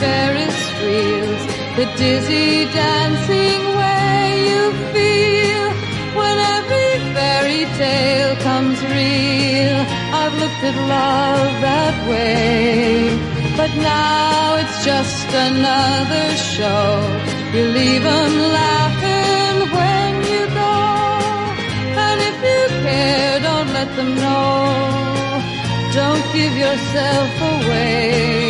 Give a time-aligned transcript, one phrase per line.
[0.00, 1.42] Ferris wheels,
[1.76, 5.64] the dizzy dancing way you feel
[6.18, 9.78] when every fairy tale comes real.
[10.20, 13.18] I've looked at love that way,
[13.56, 16.88] but now it's just another show.
[17.54, 20.76] You leave 'em laughing when you go,
[22.06, 24.58] and if you care, don't let them know.
[26.00, 28.49] Don't give yourself away.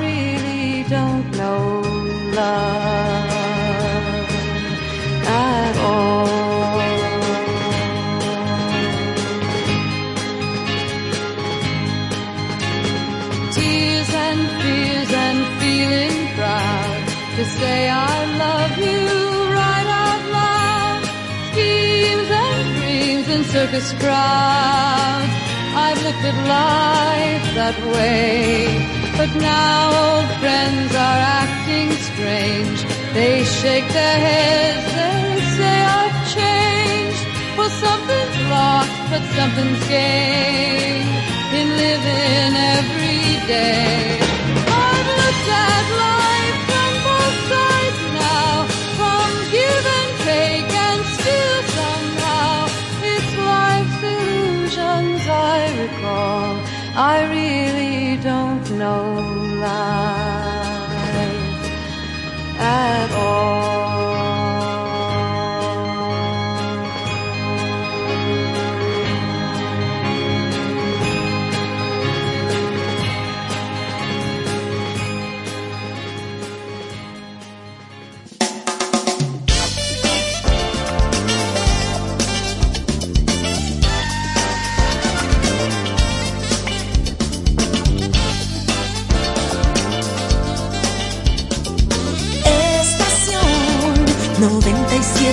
[17.61, 19.01] say I love you
[19.61, 21.01] right out loud.
[21.49, 25.33] Schemes and dreams in circus crowds.
[25.85, 28.65] I've looked at life that way.
[29.19, 32.79] But now old friends are acting strange.
[33.17, 35.23] They shake their heads, they
[35.57, 37.23] say I've changed.
[37.57, 41.13] Well, something's lost, but something's gained
[41.59, 44.17] in living every day.
[44.87, 46.20] I've looked at life
[56.93, 59.13] I really don't know
[59.61, 60.51] life
[62.59, 63.80] at all.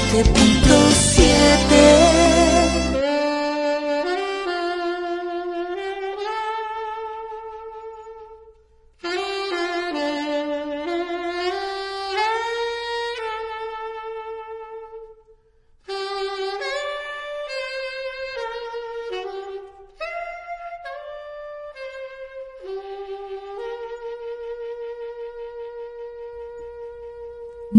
[0.08, 2.37] 97.7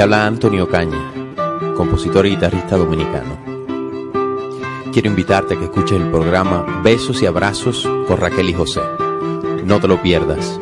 [0.00, 1.12] Te habla Antonio Caña,
[1.76, 3.38] compositor y guitarrista dominicano.
[4.94, 8.80] Quiero invitarte a que escuches el programa Besos y Abrazos con Raquel y José.
[9.62, 10.58] No te lo pierdas.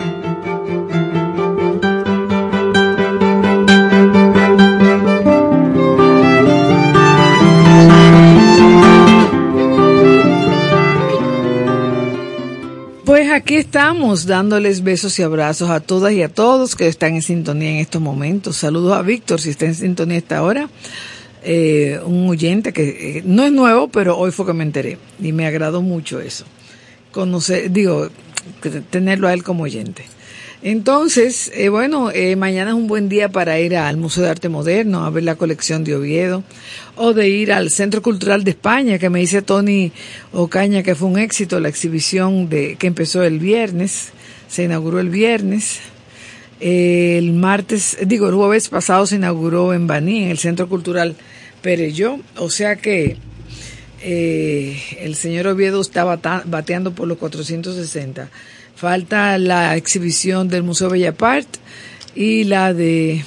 [14.27, 18.01] Dándoles besos y abrazos a todas y a todos que están en sintonía en estos
[18.01, 18.57] momentos.
[18.57, 20.69] Saludos a Víctor si está en sintonía esta hora.
[21.43, 25.33] Eh, un oyente que eh, no es nuevo, pero hoy fue que me enteré y
[25.33, 26.45] me agradó mucho eso.
[27.13, 28.09] Conocer, digo,
[28.91, 30.05] tenerlo a él como oyente.
[30.63, 34.49] Entonces, eh, bueno, eh, mañana es un buen día para ir al Museo de Arte
[34.49, 36.43] Moderno a ver la colección de Oviedo
[36.97, 39.93] o de ir al Centro Cultural de España, que me dice Tony
[40.33, 44.09] Ocaña que fue un éxito la exhibición de que empezó el viernes,
[44.49, 45.79] se inauguró el viernes.
[46.59, 51.15] el martes, digo, el jueves pasado se inauguró en Baní, en el Centro Cultural
[51.63, 53.17] Pereyó, o sea que
[54.03, 58.29] eh, el señor Oviedo estaba bateando por los 460
[58.79, 61.49] Falta la exhibición del Museo Bellapart
[62.15, 63.25] y la de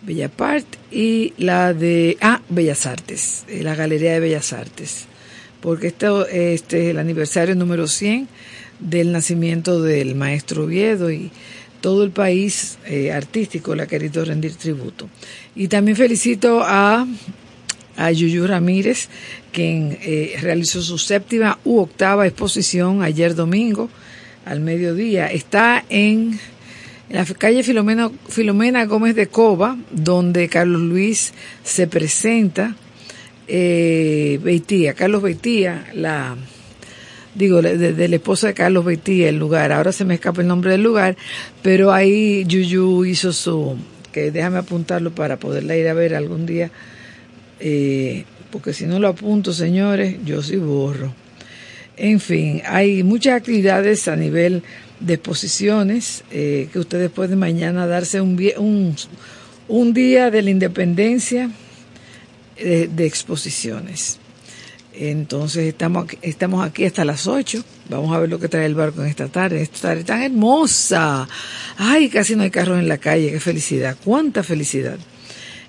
[0.00, 5.04] Bellapart y la de ah Bellas Artes, eh, la Galería de Bellas Artes,
[5.60, 8.28] porque esto este es el aniversario número 100
[8.78, 11.30] del nacimiento del maestro Oviedo y
[11.82, 15.10] todo el país eh, artístico le ha querido rendir tributo.
[15.54, 17.06] Y también felicito a
[17.96, 19.08] a Yuyu Ramírez,
[19.56, 23.88] quien eh, realizó su séptima u octava exposición ayer domingo
[24.44, 25.28] al mediodía.
[25.28, 26.38] Está en,
[27.08, 31.32] la calle Filomena, Filomena Gómez de Cova, donde Carlos Luis
[31.64, 32.76] se presenta.
[33.48, 36.36] Eh, Beitía, Carlos Beitía, la
[37.34, 40.72] digo, de, la esposa de Carlos Beitía, el lugar, ahora se me escapa el nombre
[40.72, 41.16] del lugar,
[41.62, 43.76] pero ahí Yuyu hizo su,
[44.12, 46.70] que déjame apuntarlo para poderla ir a ver algún día,
[47.60, 48.24] eh,
[48.56, 51.12] porque si no lo apunto, señores, yo sí borro.
[51.94, 54.62] En fin, hay muchas actividades a nivel
[54.98, 58.34] de exposiciones eh, que ustedes pueden mañana darse un,
[59.92, 61.50] día de la independencia
[62.56, 64.20] de, de, exposiciones.
[64.94, 67.62] Entonces estamos aquí, estamos aquí hasta las 8.
[67.90, 69.60] Vamos a ver lo que trae el barco en esta tarde.
[69.60, 71.28] Esta tarde tan hermosa.
[71.76, 73.32] Ay, casi no hay carros en la calle.
[73.32, 73.98] Qué felicidad.
[74.02, 74.96] Cuánta felicidad.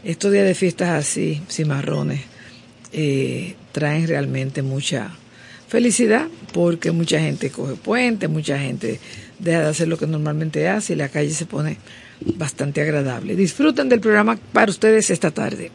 [0.08, 2.22] Estos días de fiestas así, cimarrones,
[2.92, 5.12] eh, traen realmente mucha
[5.68, 9.00] felicidad porque mucha gente coge puente, mucha gente
[9.40, 11.78] deja de hacer lo que normalmente hace y la calle se pone
[12.36, 13.36] bastante agradable.
[13.36, 15.72] Disfruten del programa para ustedes esta tarde.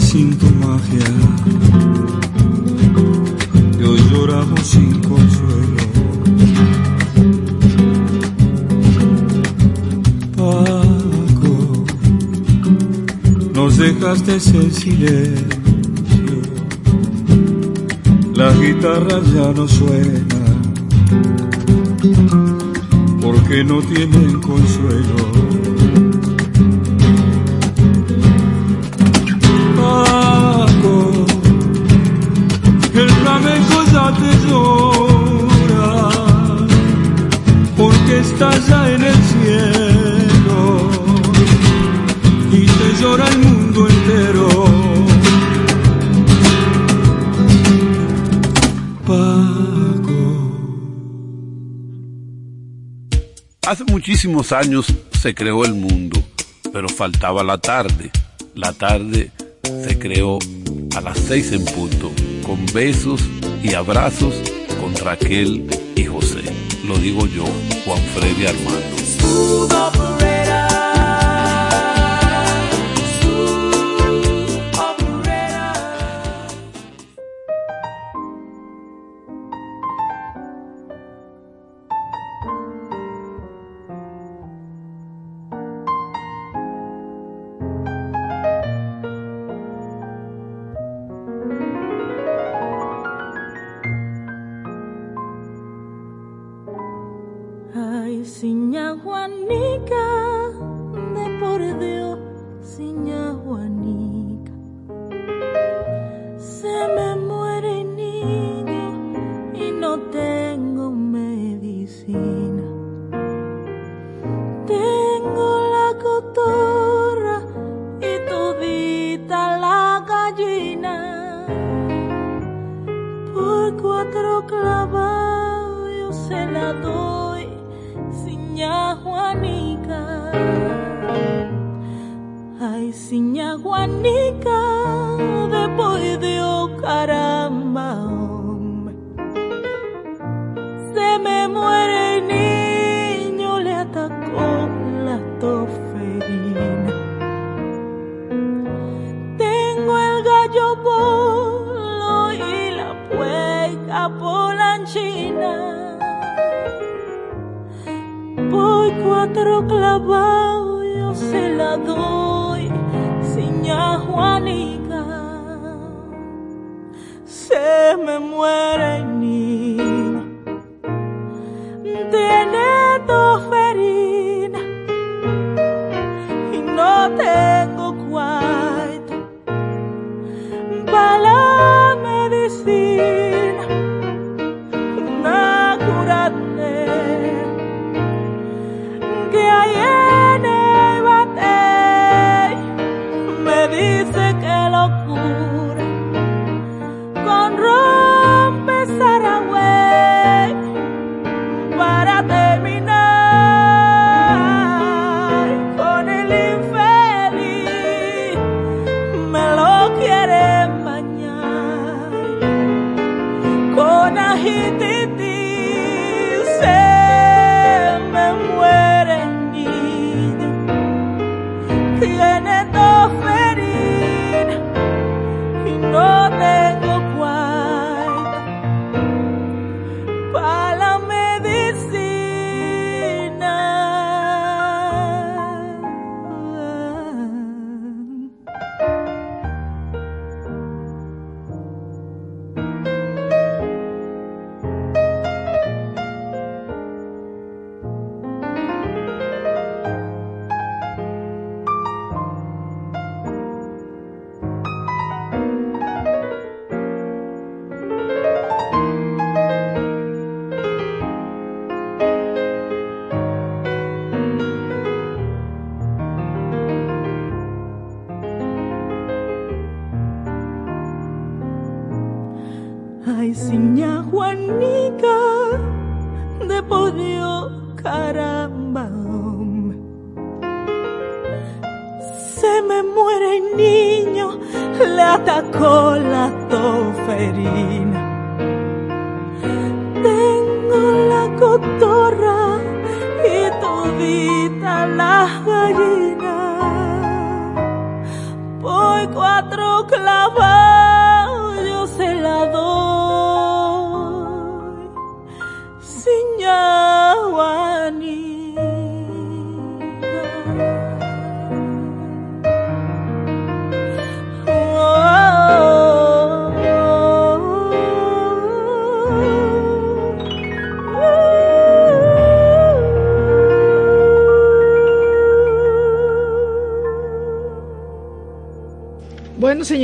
[0.00, 1.06] Sin tu magia.
[3.78, 5.82] Y hoy lloramos sin consuelo.
[10.36, 11.84] Paco,
[13.54, 15.52] nos dejaste en silencio.
[18.34, 20.42] La guitarra ya no suena
[23.20, 25.61] porque no tienen consuelo.
[34.14, 36.08] te llora,
[37.76, 40.90] porque estás ya en el cielo
[42.52, 44.48] y te llora el mundo entero.
[49.06, 50.22] Paco.
[53.66, 56.22] Hace muchísimos años se creó el mundo,
[56.72, 58.10] pero faltaba la tarde.
[58.54, 59.30] La tarde
[59.62, 60.38] se creó
[60.94, 63.22] a las seis en punto con besos
[63.62, 64.34] y abrazos
[64.80, 66.42] con Raquel y José.
[66.86, 67.44] Lo digo yo,
[67.84, 70.11] Juan Freddy Armando.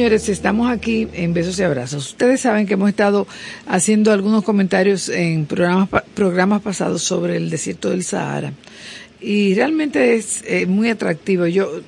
[0.08, 2.12] Señores, estamos aquí en Besos y Abrazos.
[2.12, 3.26] Ustedes saben que hemos estado
[3.66, 8.54] haciendo algunos comentarios en programas, programas pasados sobre el desierto del Sahara.
[9.20, 11.46] Y realmente es eh, muy atractivo.
[11.46, 11.82] Yo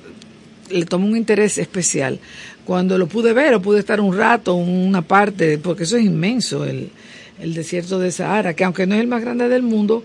[0.69, 2.19] le tomo un interés especial.
[2.63, 6.63] Cuando lo pude ver, o pude estar un rato, una parte, porque eso es inmenso,
[6.63, 6.91] el,
[7.39, 10.03] el desierto del Sahara, que aunque no es el más grande del mundo,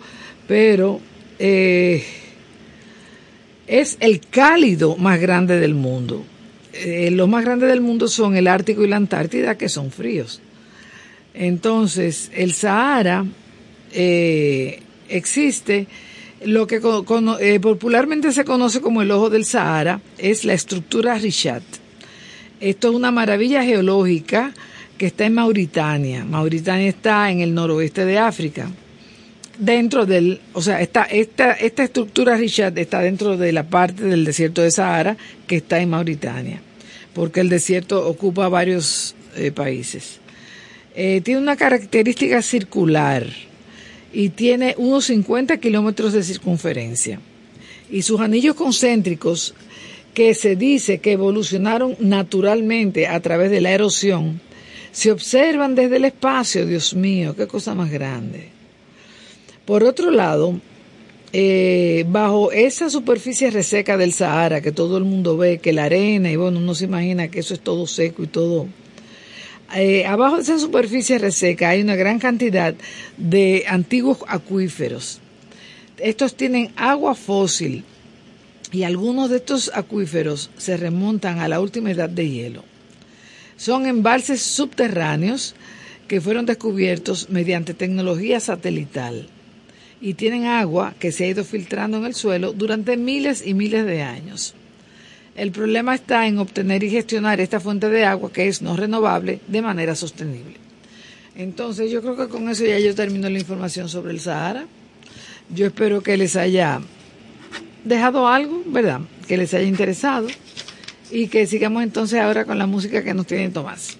[0.48, 1.02] pero
[1.38, 2.02] eh,
[3.66, 6.24] es el cálido más grande del mundo.
[6.78, 10.40] Eh, los más grandes del mundo son el Ártico y la Antártida, que son fríos.
[11.34, 13.24] Entonces, el Sahara
[13.92, 15.86] eh, existe,
[16.44, 16.80] lo que
[17.40, 21.62] eh, popularmente se conoce como el ojo del Sahara, es la estructura Richat.
[22.60, 24.54] Esto es una maravilla geológica
[24.96, 26.24] que está en Mauritania.
[26.24, 28.70] Mauritania está en el noroeste de África.
[29.58, 34.24] Dentro del, o sea, esta, esta, esta estructura Richat está dentro de la parte del
[34.24, 35.16] desierto de Sahara
[35.46, 36.60] que está en Mauritania,
[37.16, 40.18] porque el desierto ocupa varios eh, países.
[40.94, 43.26] Eh, tiene una característica circular
[44.12, 47.18] y tiene unos 50 kilómetros de circunferencia.
[47.90, 49.54] Y sus anillos concéntricos,
[50.12, 54.42] que se dice que evolucionaron naturalmente a través de la erosión,
[54.92, 58.50] se observan desde el espacio, Dios mío, qué cosa más grande.
[59.64, 60.60] Por otro lado,
[61.38, 66.30] eh, bajo esa superficie reseca del Sahara que todo el mundo ve, que la arena,
[66.30, 68.66] y bueno, uno se imagina que eso es todo seco y todo
[69.74, 72.74] eh, abajo de esa superficie reseca hay una gran cantidad
[73.18, 75.20] de antiguos acuíferos.
[75.98, 77.84] Estos tienen agua fósil
[78.72, 82.64] y algunos de estos acuíferos se remontan a la última edad de hielo.
[83.58, 85.54] Son embalses subterráneos
[86.08, 89.28] que fueron descubiertos mediante tecnología satelital
[90.00, 93.86] y tienen agua que se ha ido filtrando en el suelo durante miles y miles
[93.86, 94.54] de años.
[95.34, 99.40] El problema está en obtener y gestionar esta fuente de agua que es no renovable
[99.46, 100.54] de manera sostenible.
[101.34, 104.66] Entonces yo creo que con eso ya yo termino la información sobre el Sahara.
[105.54, 106.80] Yo espero que les haya
[107.84, 109.00] dejado algo, ¿verdad?
[109.28, 110.28] Que les haya interesado
[111.10, 113.98] y que sigamos entonces ahora con la música que nos tiene Tomás.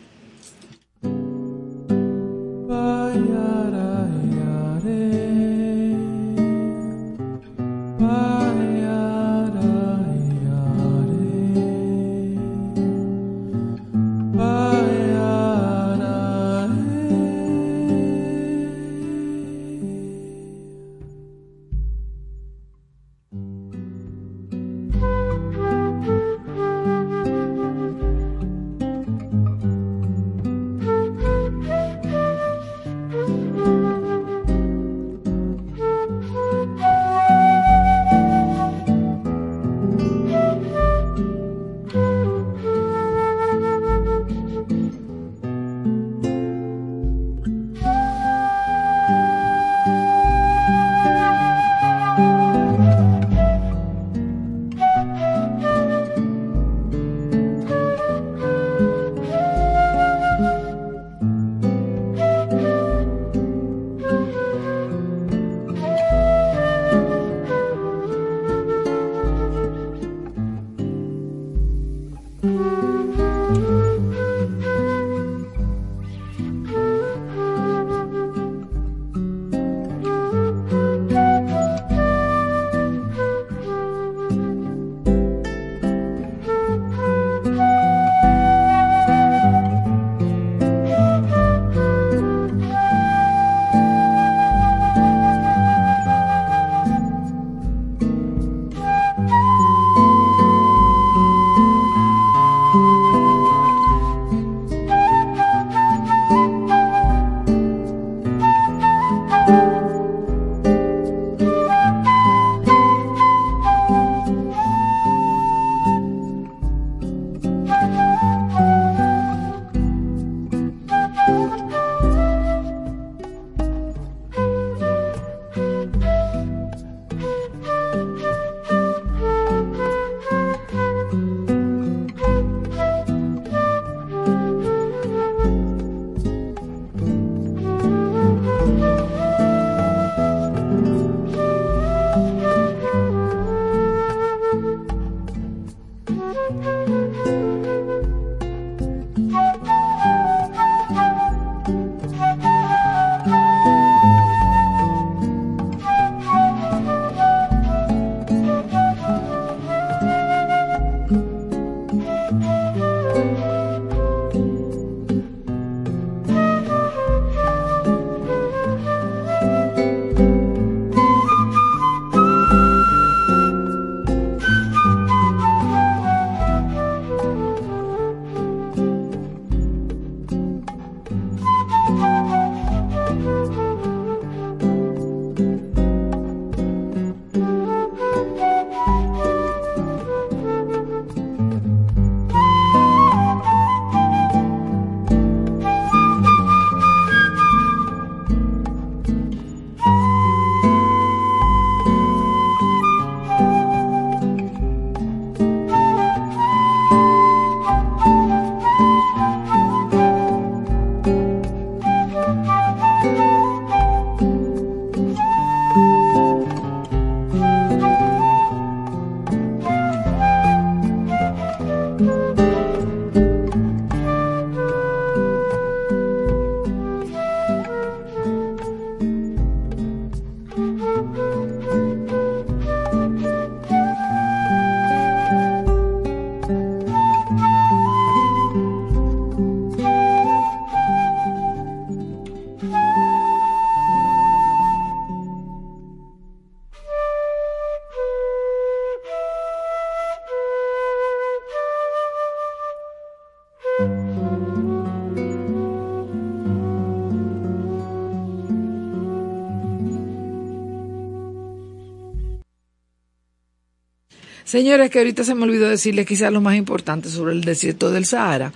[264.46, 268.06] Señores, que ahorita se me olvidó decirles quizás lo más importante sobre el desierto del
[268.06, 268.52] Sahara.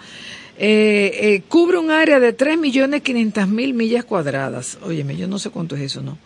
[0.57, 4.79] Eh, eh, cubre un área de 3.500.000 millas cuadradas.
[4.83, 6.17] Óyeme, yo no sé cuánto es eso, ¿no?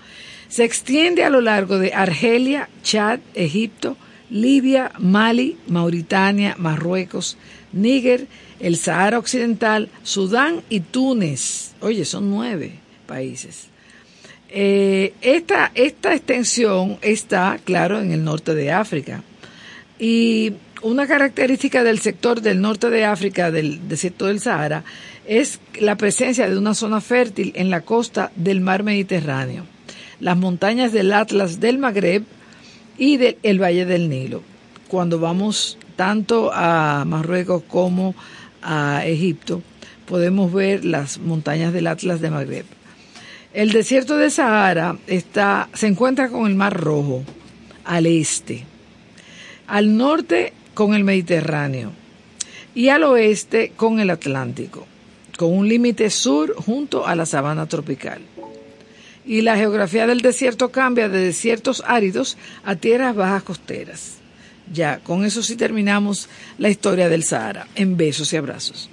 [0.48, 3.96] Se extiende a lo largo de Argelia, Chad, Egipto,
[4.28, 7.38] Libia, Mali, Mauritania, Marruecos,
[7.72, 8.26] Níger,
[8.60, 11.72] el Sahara Occidental, Sudán y Túnez.
[11.80, 13.68] Oye, son nueve países.
[14.50, 19.22] Eh, esta, esta extensión está, claro, en el norte de África.
[19.98, 24.84] Y una característica del sector del norte de África, del desierto del Sahara,
[25.26, 29.64] es la presencia de una zona fértil en la costa del mar Mediterráneo,
[30.20, 32.24] las montañas del Atlas del Magreb
[32.98, 34.42] y del Valle del Nilo.
[34.88, 38.14] Cuando vamos tanto a Marruecos como
[38.62, 39.62] a Egipto,
[40.06, 42.66] podemos ver las montañas del Atlas de Magreb.
[43.54, 47.22] El desierto de Sahara está, se encuentra con el Mar Rojo
[47.84, 48.66] al este
[49.66, 51.92] al norte con el Mediterráneo
[52.74, 54.86] y al oeste con el Atlántico,
[55.36, 58.20] con un límite sur junto a la sabana tropical.
[59.26, 64.18] Y la geografía del desierto cambia de desiertos áridos a tierras bajas costeras.
[64.72, 67.66] Ya, con eso sí terminamos la historia del Sahara.
[67.74, 68.90] En besos y abrazos.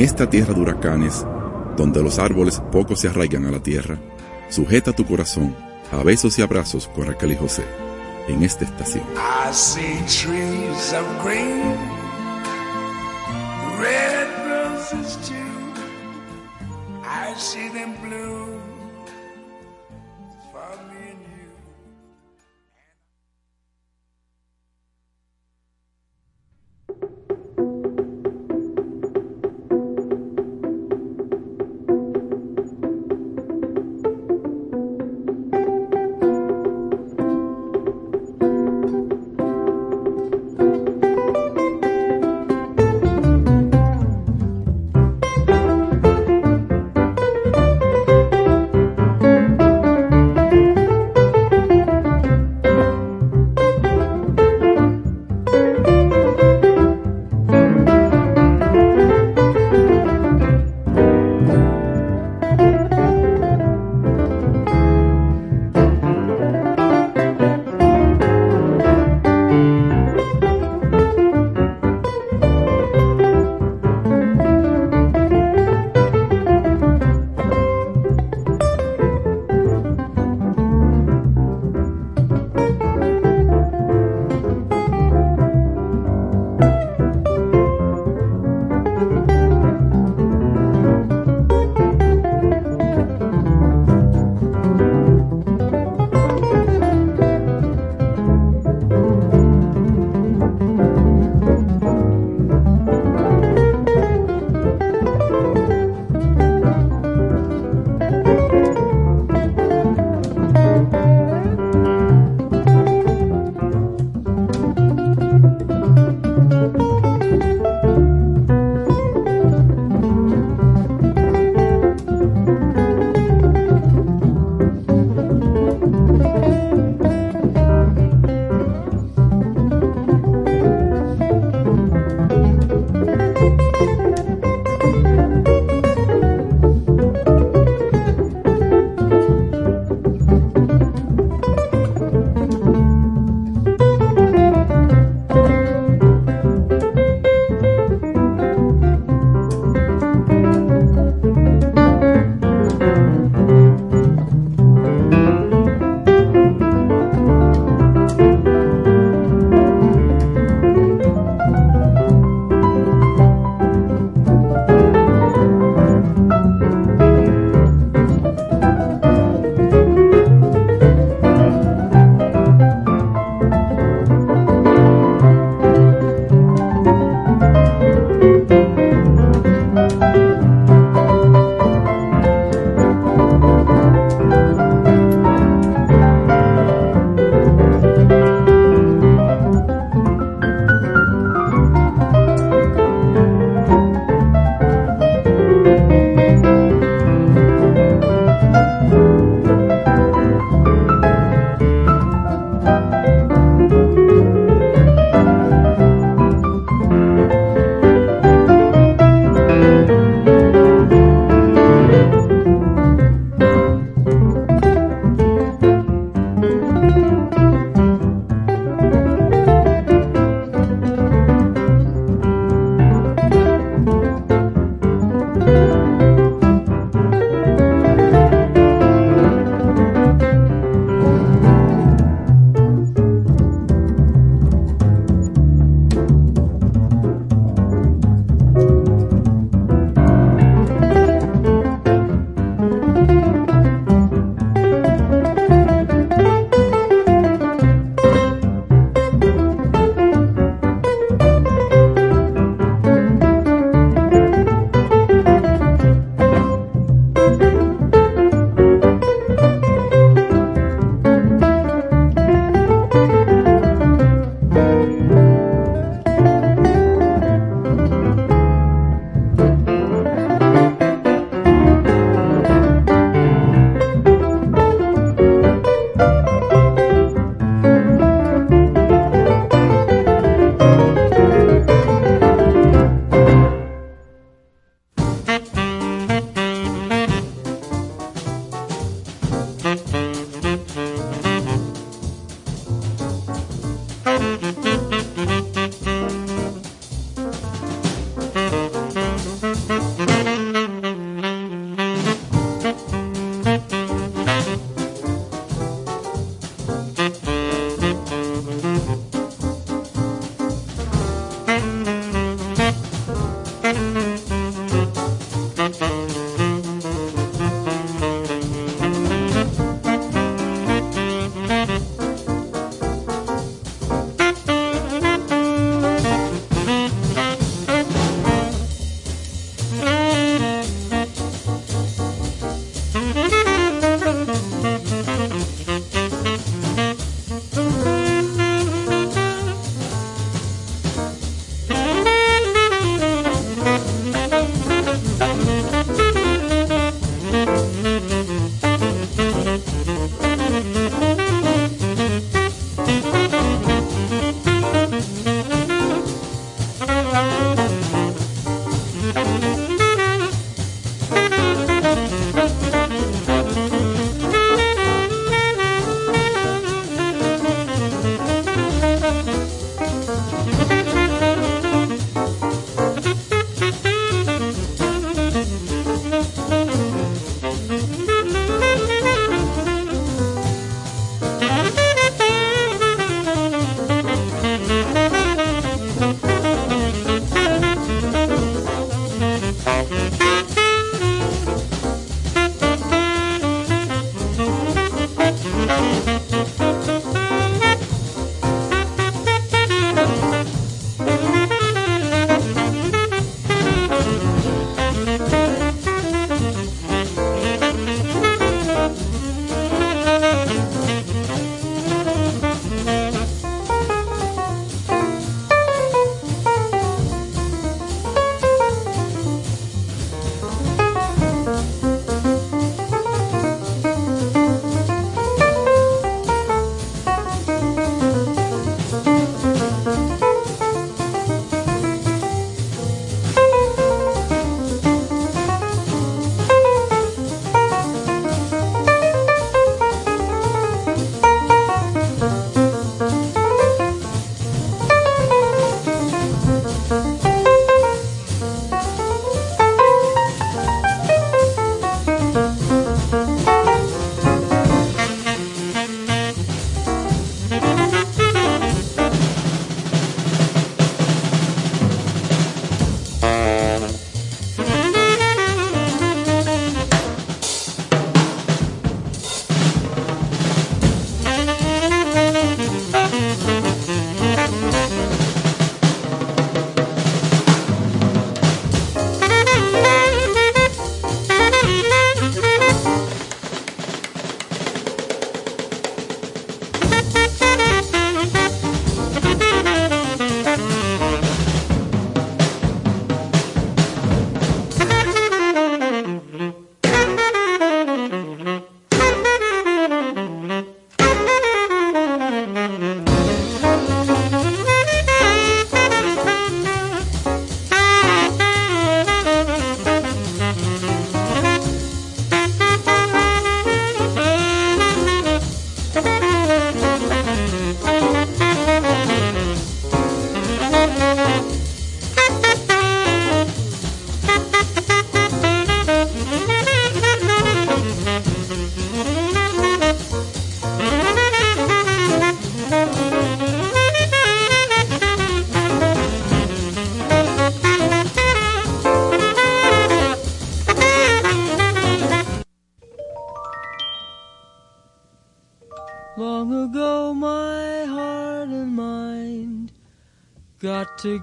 [0.00, 1.26] En esta tierra de huracanes,
[1.76, 3.98] donde los árboles poco se arraigan a la tierra,
[4.48, 5.54] sujeta tu corazón
[5.92, 7.64] a besos y abrazos con Raquel y José
[8.26, 9.04] en esta estación.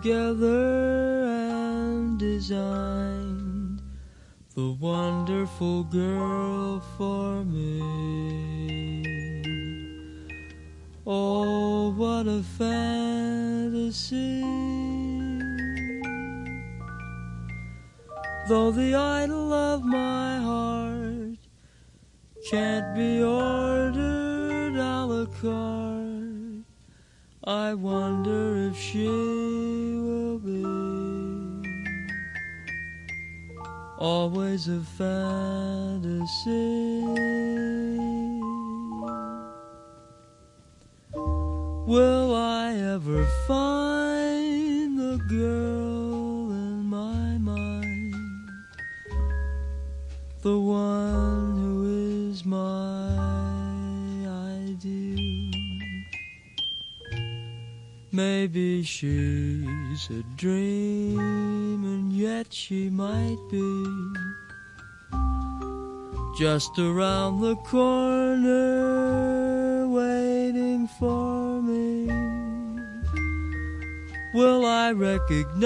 [0.01, 0.56] Together
[42.59, 48.15] I ever find the girl in my mind?
[50.41, 51.75] The one who
[52.31, 53.09] is my
[54.59, 55.51] ideal?
[58.11, 63.85] Maybe she's a dream and yet she might be
[66.39, 69.36] just around the corner
[74.37, 75.65] Will I recognize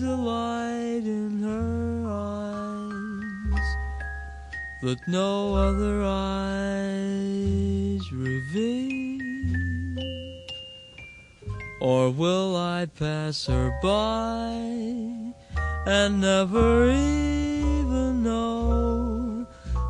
[0.00, 3.68] the light in her eyes
[4.80, 6.40] that no other eyes
[8.10, 9.20] reveal?
[11.82, 14.54] Or will I pass her by
[15.86, 19.46] and never even know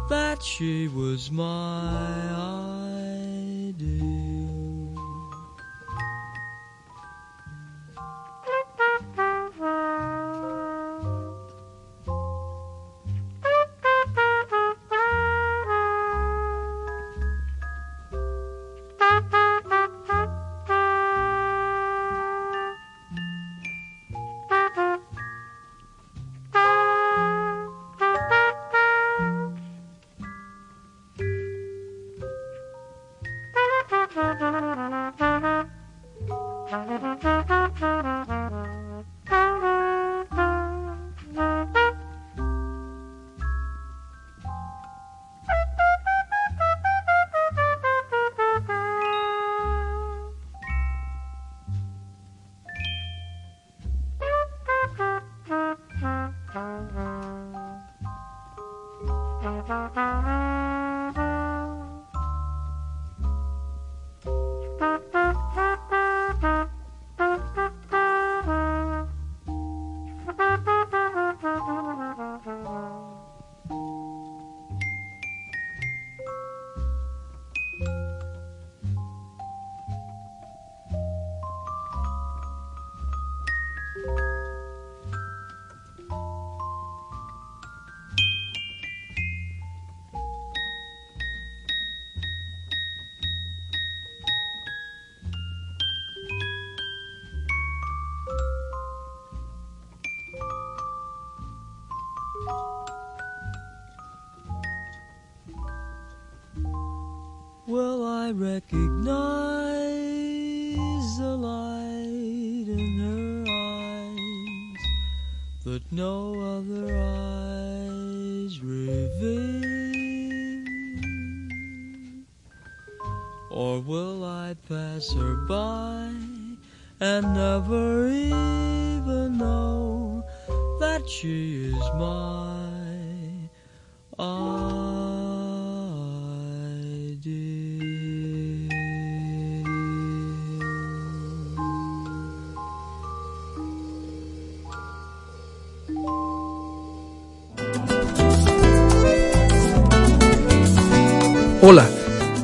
[0.08, 1.92] that she was my
[2.34, 2.67] ideal?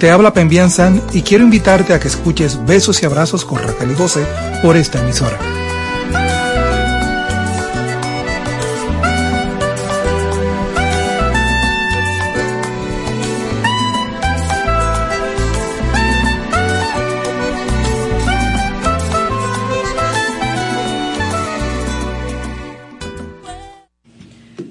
[0.05, 3.93] Te habla Pembian San y quiero invitarte a que escuches Besos y Abrazos con Raquel
[3.93, 4.23] y José
[4.61, 5.39] por esta emisora.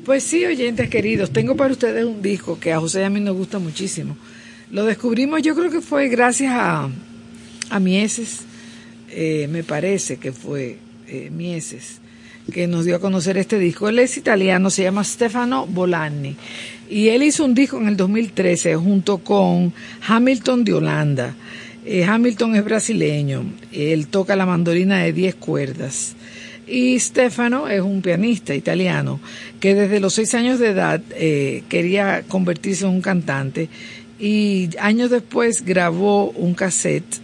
[0.05, 3.19] Pues sí, oyentes queridos, tengo para ustedes un disco que a José y a mí
[3.19, 4.15] nos gusta muchísimo.
[4.73, 6.89] Lo descubrimos, yo creo que fue gracias a,
[7.69, 8.39] a Mieses,
[9.11, 11.99] eh, me parece que fue eh, Mieses,
[12.51, 13.87] que nos dio a conocer este disco.
[13.87, 16.35] Él es italiano, se llama Stefano Bolani.
[16.89, 19.71] Y él hizo un disco en el 2013 junto con
[20.07, 21.35] Hamilton de Holanda.
[21.85, 26.15] Eh, Hamilton es brasileño, él toca la mandolina de 10 cuerdas.
[26.65, 29.19] Y Stefano es un pianista italiano
[29.59, 31.01] que desde los seis años de edad
[31.67, 33.69] quería convertirse en un cantante
[34.23, 37.19] y años después grabó un cassette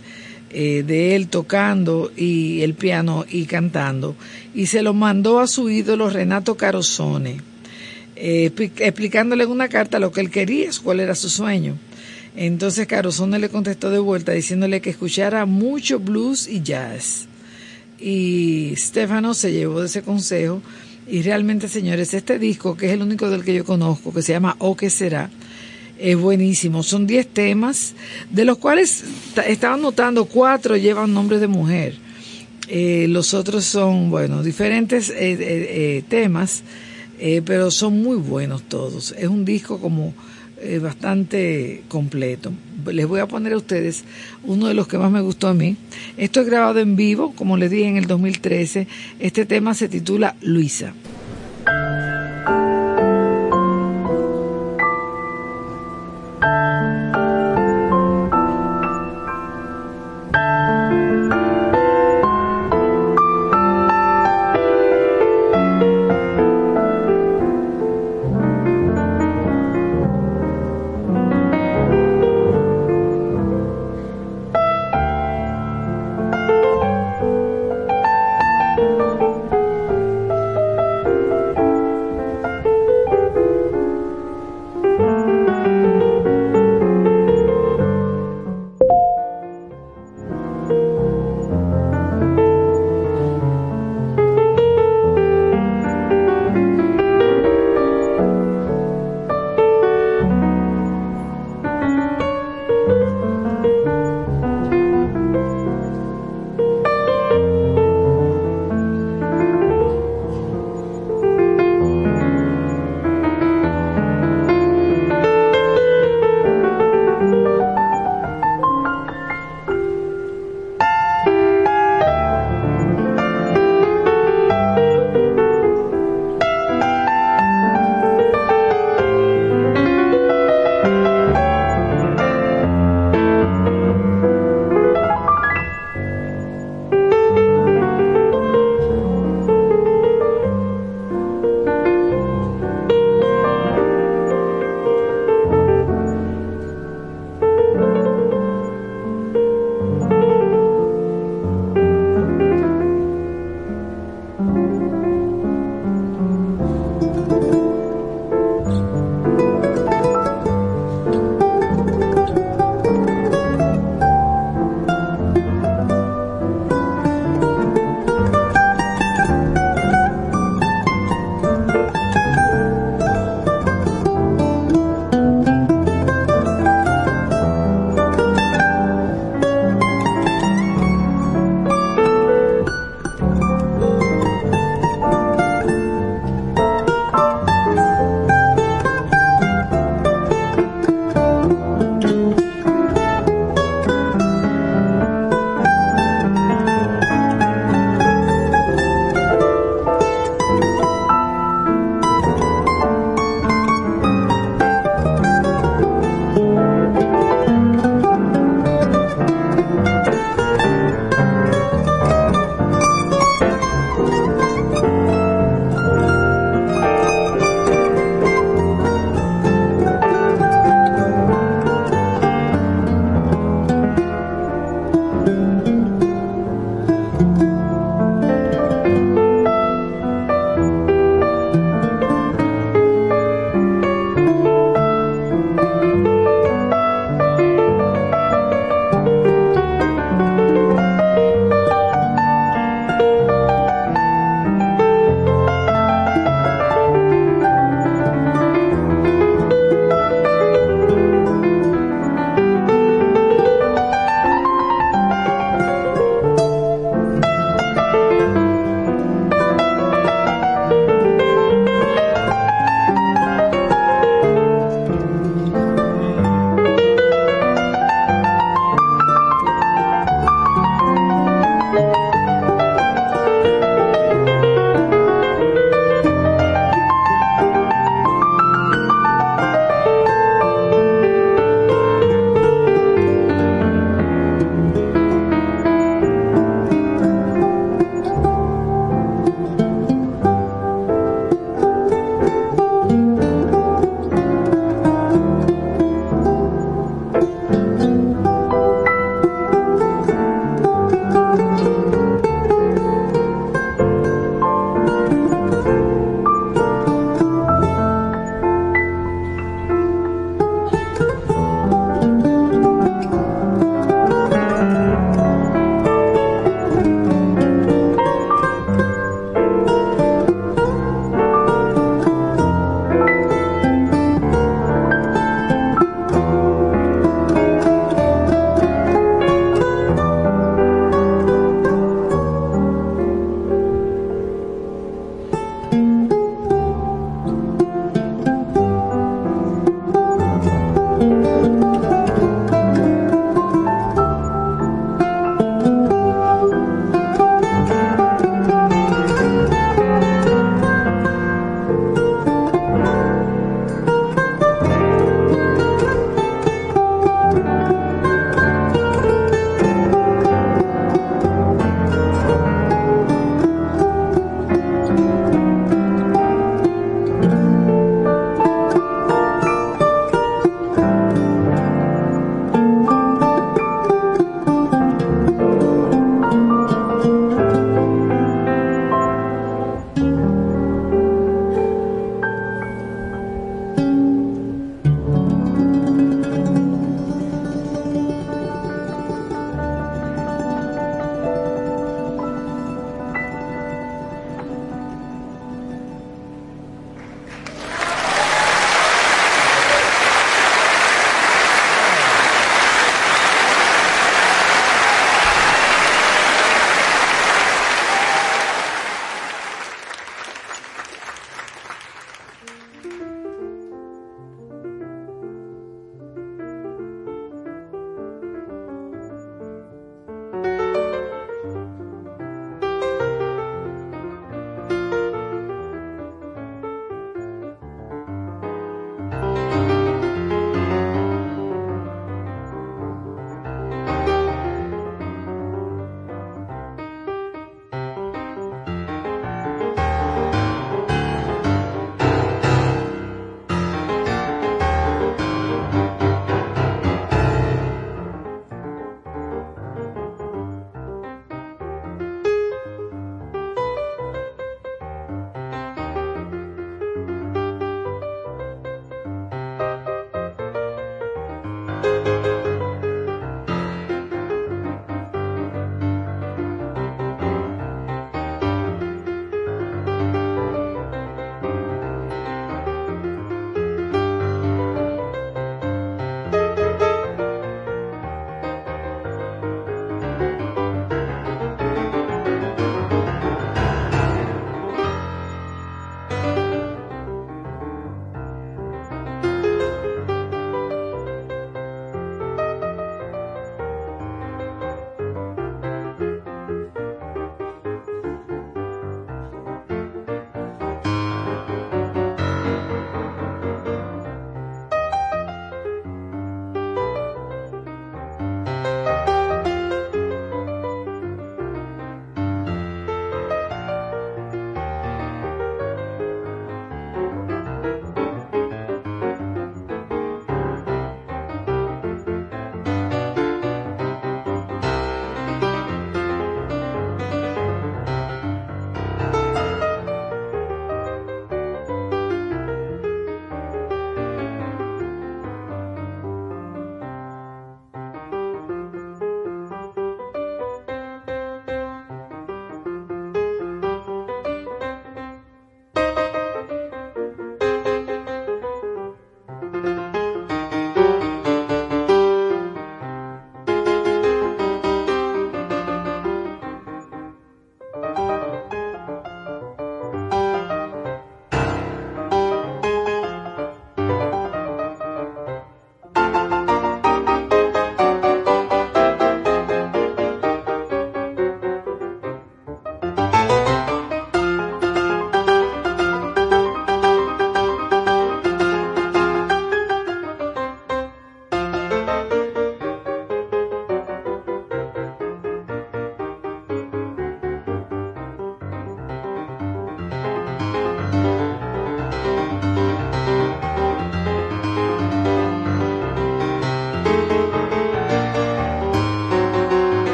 [0.52, 4.16] eh, de él tocando y el piano y cantando
[4.54, 7.38] y se lo mandó a su ídolo Renato Carosone
[8.18, 11.78] eh, expli- explicándole en una carta lo que él quería, cuál era su sueño.
[12.36, 17.28] Entonces Carosone le contestó de vuelta diciéndole que escuchara mucho blues y jazz
[18.00, 20.62] y Stefano se llevó de ese consejo
[21.08, 24.34] y realmente señores este disco que es el único del que yo conozco que se
[24.34, 25.30] llama O que será
[26.00, 27.94] es buenísimo son 10 temas
[28.32, 29.04] de los cuales
[29.36, 31.94] ta- estaban notando cuatro llevan nombres de mujer
[32.72, 36.64] Eh, los otros son bueno diferentes eh, eh, temas
[37.46, 40.14] pero son muy buenos todos es un disco como
[40.82, 42.52] bastante completo
[42.92, 44.04] les voy a poner a ustedes
[44.44, 45.76] uno de los que más me gustó a mí.
[46.18, 48.88] Esto es grabado en vivo, como les dije en el 2013.
[49.20, 50.94] Este tema se titula Luisa.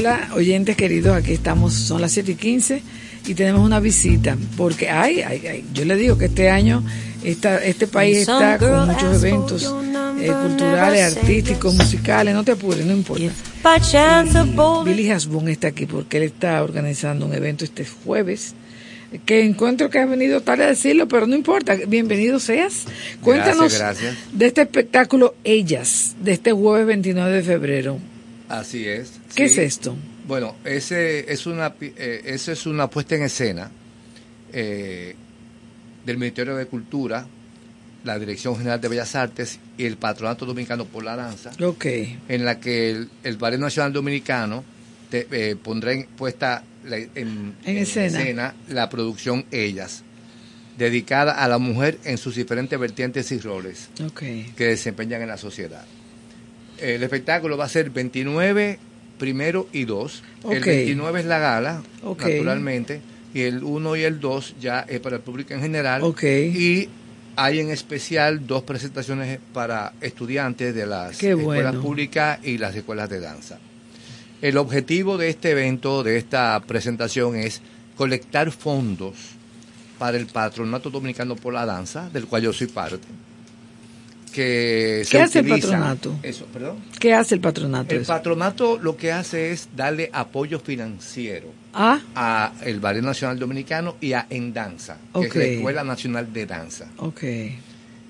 [0.00, 2.82] Hola, oyentes queridos, aquí estamos, son las 7 y 15
[3.26, 6.82] y tenemos una visita, porque ay, ay, ay, yo le digo que este año
[7.22, 9.74] esta, este país está con muchos eventos
[10.18, 13.24] eh, culturales, artísticos, musicales, no te apures, no importa.
[13.24, 13.30] Y
[14.86, 18.54] Billy Hasbun está aquí porque él está organizando un evento este jueves
[19.26, 22.86] que encuentro que has venido tarde a decirlo, pero no importa, bienvenido seas.
[23.20, 24.16] Cuéntanos Gracias, gracias.
[24.32, 28.09] de este espectáculo Ellas, de este jueves 29 de febrero.
[28.50, 29.12] Así es.
[29.34, 29.60] ¿Qué sí.
[29.60, 29.96] es esto?
[30.26, 33.70] Bueno, ese es una, eh, eso es una puesta en escena
[34.52, 35.14] eh,
[36.04, 37.26] del Ministerio de Cultura,
[38.04, 41.84] la Dirección General de Bellas Artes y el Patronato Dominicano por la Danza, Ok,
[42.28, 44.64] en la que el, el Ballet Nacional Dominicano
[45.10, 48.54] te, eh, pondrá en, puesta la- en, En escena.
[48.68, 50.02] la producción Ellas,
[50.78, 53.88] dedicada a la mujer en sus diferentes vertientes y roles
[54.56, 55.84] que desempeñan en la sociedad.
[56.80, 58.78] El espectáculo va a ser 29,
[59.18, 60.22] primero y 2.
[60.50, 60.66] El Ok.
[60.66, 63.00] 29 es la gala, naturalmente,
[63.34, 66.02] y el 1 y el 2 ya es para el público en general.
[66.24, 66.88] Y
[67.36, 71.80] hay en especial dos presentaciones para estudiantes de las Qué escuelas bueno.
[71.82, 73.58] públicas y las escuelas de danza.
[74.42, 77.60] El objetivo de este evento, de esta presentación, es
[77.96, 79.14] colectar fondos
[79.98, 83.06] para el Patronato Dominicano por la Danza, del cual yo soy parte.
[84.32, 86.16] Que se ¿Qué hace el patronato?
[86.22, 86.76] Eso, perdón.
[87.00, 87.94] ¿Qué hace el patronato?
[87.94, 88.12] El eso?
[88.12, 94.12] patronato lo que hace es darle apoyo financiero ah, a el Ballet Nacional Dominicano y
[94.12, 96.86] a En Danza, que es la Escuela Nacional de Danza.
[96.98, 97.22] ok.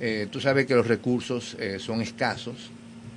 [0.02, 2.54] Eh, tú sabes que los recursos eh, son escasos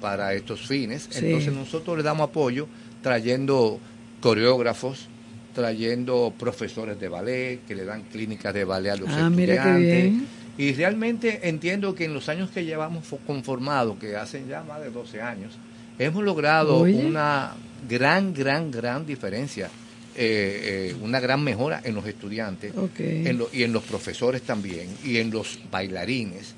[0.02, 1.26] para estos fines, Sí.
[1.28, 2.68] entonces nosotros le damos apoyo
[3.02, 3.80] trayendo
[4.20, 5.08] coreógrafos,
[5.54, 9.60] trayendo profesores de ballet que le dan clínicas de ballet a los Ah, mira qué
[9.70, 10.04] estudiantes.
[10.12, 10.28] bien.
[10.58, 14.82] Y realmente entiendo que en los años que llevamos fo- conformados, que hacen ya más
[14.82, 15.54] de 12 años,
[15.98, 16.94] hemos logrado Oye.
[17.06, 17.54] una
[17.90, 19.70] gran, gran, gran diferencia,
[20.16, 22.72] eh, eh, una gran mejora en los estudiantes
[23.30, 26.54] en lo- y en los profesores también, y en los bailarines,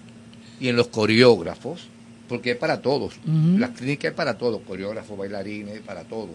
[0.59, 1.87] y en los coreógrafos,
[2.27, 3.13] porque es para todos.
[3.25, 3.57] Ujú.
[3.59, 6.31] La clínica es para todos, coreógrafos, bailarines, para todos.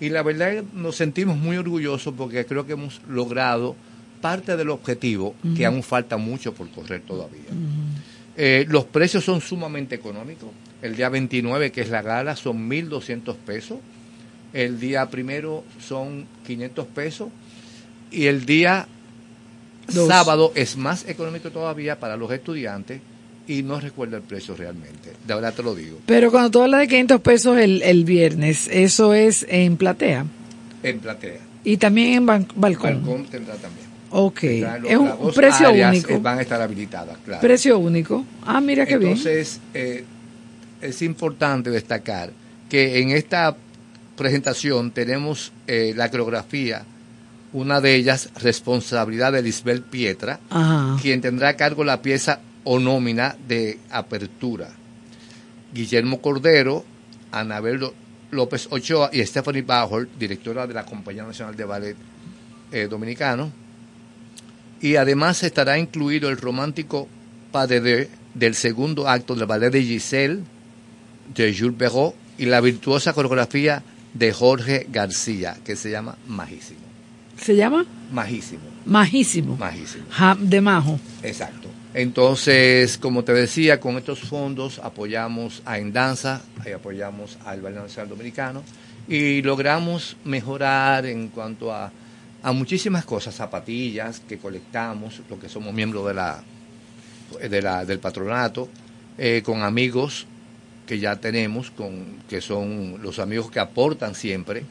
[0.00, 3.76] Y la verdad es que nos sentimos muy orgullosos porque creo que hemos logrado
[4.22, 7.50] parte del objetivo, que aún falta mucho por correr todavía.
[8.36, 10.48] Eh, los precios son sumamente económicos.
[10.80, 13.78] El día 29, que es la gala, son 1.200 pesos.
[14.54, 17.28] El día primero son 500 pesos.
[18.10, 18.86] Y el día
[19.92, 20.08] Dos.
[20.08, 23.00] sábado es más económico todavía para los estudiantes.
[23.48, 25.12] Y no recuerdo el precio realmente.
[25.26, 25.98] De verdad te lo digo.
[26.06, 30.24] Pero cuando tú hablas de 500 pesos el, el viernes, eso es en platea
[30.82, 31.40] En platea.
[31.64, 32.54] y también en balcón.
[32.80, 33.91] Balcón tendrá también.
[34.12, 36.10] Ok, los- es un, dos precio áreas, único.
[36.12, 37.40] eh, Van a estar habilitadas, claro.
[37.40, 38.24] Precio único.
[38.44, 39.12] Ah, mira qué bien.
[39.12, 40.04] Entonces, eh,
[40.80, 42.30] es importante destacar
[42.68, 43.56] que en esta
[44.16, 46.84] presentación tenemos eh, la coreografía,
[47.54, 50.96] una de ellas, responsabilidad de Lisbel Pietra, Ajá.
[51.00, 54.68] quien tendrá a cargo la pieza o nómina de apertura.
[55.72, 56.84] Guillermo Cordero,
[57.30, 57.80] Anabel
[58.30, 61.96] López Ochoa y Stephanie Bauer, directora de la Compañía Nacional de Ballet
[62.70, 63.50] eh, Dominicano.
[64.82, 67.08] Y además estará incluido el romántico
[67.50, 70.40] pas de deux del segundo acto del ballet de Giselle,
[71.34, 73.82] de Jules Perrault, y la virtuosa coreografía
[74.14, 76.80] de Jorge García, que se llama Majísimo.
[77.40, 77.84] ¿Se llama?
[78.12, 79.56] Majísimo, Majísimo.
[79.56, 80.04] majísimo.
[80.10, 80.98] Ja- de majo.
[81.22, 81.68] Exacto.
[81.94, 88.08] Entonces, como te decía, con estos fondos apoyamos a Endanza, y apoyamos al Ballet Nacional
[88.10, 88.62] Dominicano
[89.08, 91.90] y logramos mejorar en cuanto a,
[92.42, 96.42] a muchísimas cosas, zapatillas que colectamos, los que somos miembros de la,
[97.48, 98.68] de la, del patronato,
[99.18, 100.26] eh, con amigos
[100.86, 104.64] que ya tenemos, con, que son los amigos que aportan siempre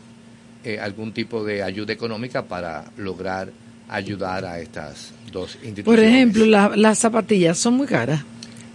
[0.64, 3.50] eh, algún tipo de ayuda económica para lograr
[3.90, 5.86] ayudar a estas dos instituciones.
[5.86, 8.22] Por ejemplo, la- las zapatillas son muy caras.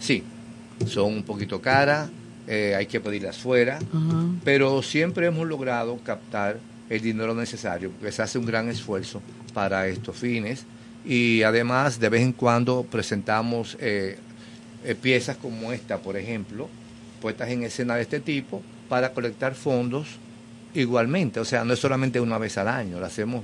[0.00, 0.22] Sí,
[0.86, 2.08] son un poquito caras,
[2.46, 3.78] eh, hay que pedirlas fuera,
[4.44, 6.58] pero siempre hemos logrado captar
[6.88, 9.20] el dinero necesario, porque se hace un gran esfuerzo
[9.52, 10.64] para estos fines
[11.04, 14.18] y además de vez en cuando presentamos eh,
[14.84, 16.68] eh, piezas como esta, por ejemplo,
[17.20, 20.06] puestas en escena de este tipo, para colectar fondos
[20.74, 23.42] igualmente, o sea, no es solamente una vez al año, lo hacemos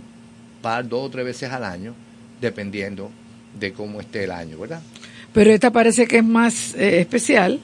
[0.61, 1.95] par, dos o tres veces al año,
[2.41, 3.11] dependiendo
[3.59, 4.83] de cómo esté el año, ¿verdad?
[5.33, 7.61] Pero esta parece que es más eh, especial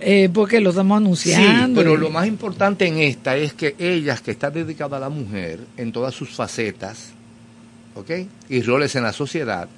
[0.00, 1.80] eh, porque lo estamos anunciando.
[1.80, 5.08] Sí, pero lo más importante en esta es que ellas, que está dedicada a la
[5.08, 7.10] mujer en todas sus facetas,
[7.94, 8.10] ¿ok?
[8.48, 9.68] Y roles en la sociedad,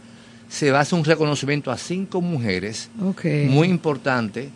[0.48, 3.24] se va a hacer un reconocimiento a cinco mujeres Ok.
[3.48, 4.48] muy importante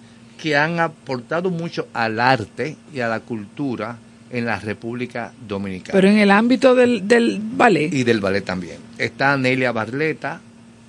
[0.42, 3.96] que han aportado mucho al arte y a la cultura
[4.30, 5.92] en la República Dominicana.
[5.92, 7.92] Pero en el ámbito del, del ballet.
[7.94, 8.78] y del ballet también.
[8.98, 10.40] Está Nelia Barleta,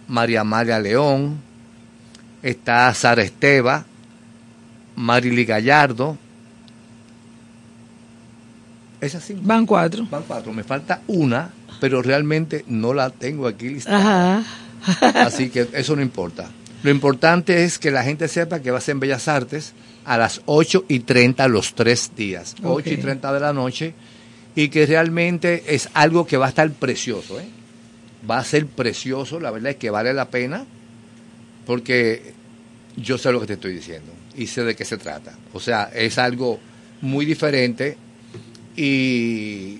[0.07, 1.37] María Amalia León,
[2.41, 3.85] está Sara Esteva,
[4.95, 6.17] Marily Gallardo.
[9.01, 9.41] Esas cinco.
[9.43, 10.07] Van cuatro.
[10.09, 10.53] Van cuatro.
[10.53, 14.39] Me falta una, pero realmente no la tengo aquí listada.
[14.39, 15.21] Ajá.
[15.25, 16.49] Así que eso no importa.
[16.83, 19.73] Lo importante es que la gente sepa que va a ser en Bellas Artes
[20.05, 22.55] a las 8 y 30 los tres días.
[22.63, 23.01] 8 y Ok.
[23.01, 23.93] 30 de la noche.
[24.55, 27.39] Y que realmente es algo que va a estar precioso.
[27.39, 27.47] ¿eh?
[28.29, 29.39] Va a ser precioso.
[29.39, 30.65] La verdad es que vale la pena.
[31.65, 32.33] Porque
[32.95, 34.11] yo sé lo que te estoy diciendo.
[34.37, 35.33] Y sé de qué se trata.
[35.53, 36.59] O sea, es algo
[37.01, 37.95] muy diferente.
[38.75, 39.79] Y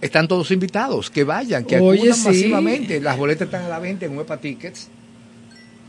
[0.00, 2.26] están todos invitados, que vayan, que Oye, acudan sí.
[2.28, 3.00] masivamente.
[3.00, 4.88] Las boletas están a la venta en Huepa Tickets,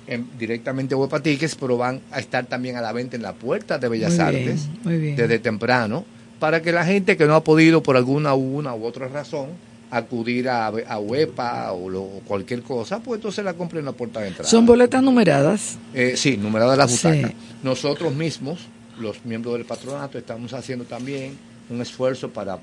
[0.07, 3.33] en- directamente en Huepa Tickets, pero van a estar también a la venta en la
[3.33, 5.15] puerta de Bellas Muy Artes muy bien.
[5.17, 6.05] desde temprano,
[6.39, 9.49] para que la gente que no ha podido por alguna una u otra razón
[9.97, 13.91] acudir a, a Huepa o, lo- o cualquier cosa, pues entonces la compre en la
[13.93, 14.49] puerta de entrada.
[14.49, 15.77] Son boletas numeradas.
[15.93, 17.07] Eh, sí, numeradas las Sí.
[17.07, 17.31] butacas.
[17.63, 18.59] Nosotros mismos,
[18.99, 21.37] los miembros del patronato, estamos haciendo también
[21.69, 22.59] un esfuerzo para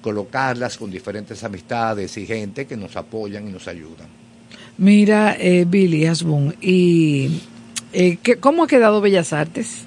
[0.00, 4.06] colocarlas con diferentes amistades y gente que nos apoyan y nos ayudan.
[4.78, 7.40] Mira, eh, Billy Asbun, ¿y
[7.92, 9.78] eh, ¿qué- cómo ha quedado Bellas Artes?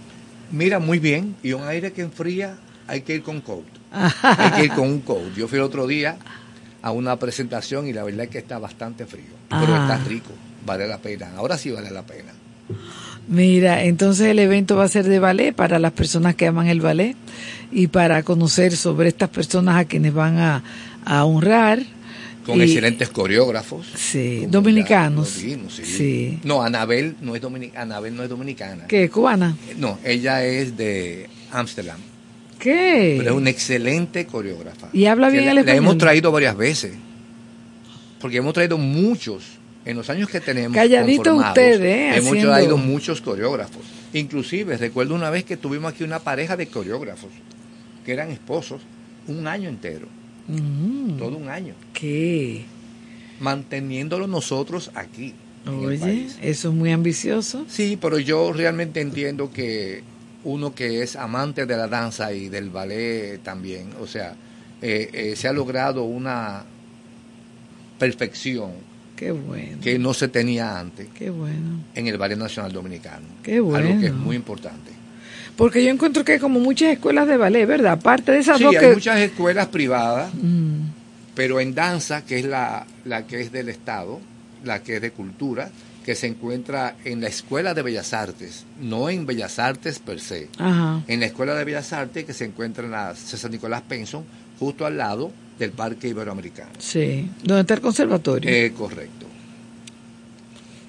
[0.52, 2.58] Mira, muy bien, y un aire que enfría,
[2.88, 3.66] hay que ir con coat.
[4.24, 5.34] hay que ir con un coat.
[5.38, 6.18] Yo fui el otro día
[6.82, 9.88] a una presentación y la verdad es que está bastante frío, pero Ah.
[9.92, 10.32] está rico,
[10.66, 11.32] vale la pena.
[11.38, 12.32] Ahora sí vale la pena.
[13.28, 16.82] Mira, entonces el evento va a ser de ballet para las personas que aman el
[16.82, 17.16] ballet
[17.72, 20.64] y para conocer sobre estas personas a quienes van a,
[21.06, 21.80] a honrar.
[22.46, 23.86] Con Y- excelentes coreógrafos.
[23.96, 25.28] Sí, dominicanos.
[25.30, 25.60] sí.
[25.84, 26.40] Sí.
[26.44, 27.42] No, Anabel no es,
[27.76, 28.88] Anabel no es dominicana.
[28.88, 29.10] ¿Qué?
[29.10, 29.56] ¿Cubana?
[29.78, 32.00] No, ella es de Ámsterdam.
[32.64, 34.90] Pero es una excelente coreógrafa.
[34.94, 35.84] ¿Y habla bien la, el la español?
[35.84, 36.94] hemos traído varias veces.
[38.22, 39.44] Porque hemos traído muchos.
[39.86, 40.76] En los años que tenemos.
[40.76, 42.10] Calladito conformados, usted, ¿eh?
[42.18, 43.82] Hemos Haciendo- traído muchos coreógrafos.
[44.14, 47.30] Inclusive, recuerdo una vez que tuvimos aquí una pareja de coreógrafos
[48.06, 48.82] que eran esposos
[49.28, 50.08] un año entero.
[50.48, 51.74] Mm, Todo un año.
[51.94, 52.66] ¿Qué?
[53.40, 55.34] Manteniéndolo nosotros aquí.
[55.66, 57.66] Oye, eso es muy ambicioso.
[57.70, 60.04] Sí, pero yo realmente entiendo que
[60.44, 64.36] uno que es amante de la danza y del ballet también, o sea,
[64.82, 66.64] eh, eh, se ha logrado una
[67.98, 68.72] perfección
[69.16, 69.78] Qué bueno.
[69.82, 71.82] que no se tenía antes Qué bueno.
[71.94, 73.26] en el Ballet Nacional Dominicano.
[73.44, 74.92] Qué Algo que es muy importante.
[75.58, 77.94] Porque yo encuentro que hay como muchas escuelas de ballet, ¿verdad?
[77.94, 78.94] Aparte de esas Sí, dos hay que...
[78.94, 80.84] muchas escuelas privadas, Mm,
[81.36, 84.22] pero en danza, que es la, la que es del Estado,
[84.64, 85.70] la que es de cultura,
[86.10, 90.48] que se encuentra en la Escuela de Bellas Artes, no en Bellas Artes per se.
[90.58, 91.04] Ajá.
[91.08, 94.24] en la Escuela de Bellas Artes que se encuentra en la César Nicolás Penson,
[94.58, 96.72] justo al lado del Parque Iberoamericano.
[96.80, 97.30] Sí.
[97.44, 98.50] ¿Dónde está el conservatorio?
[98.50, 99.28] Eh, correcto.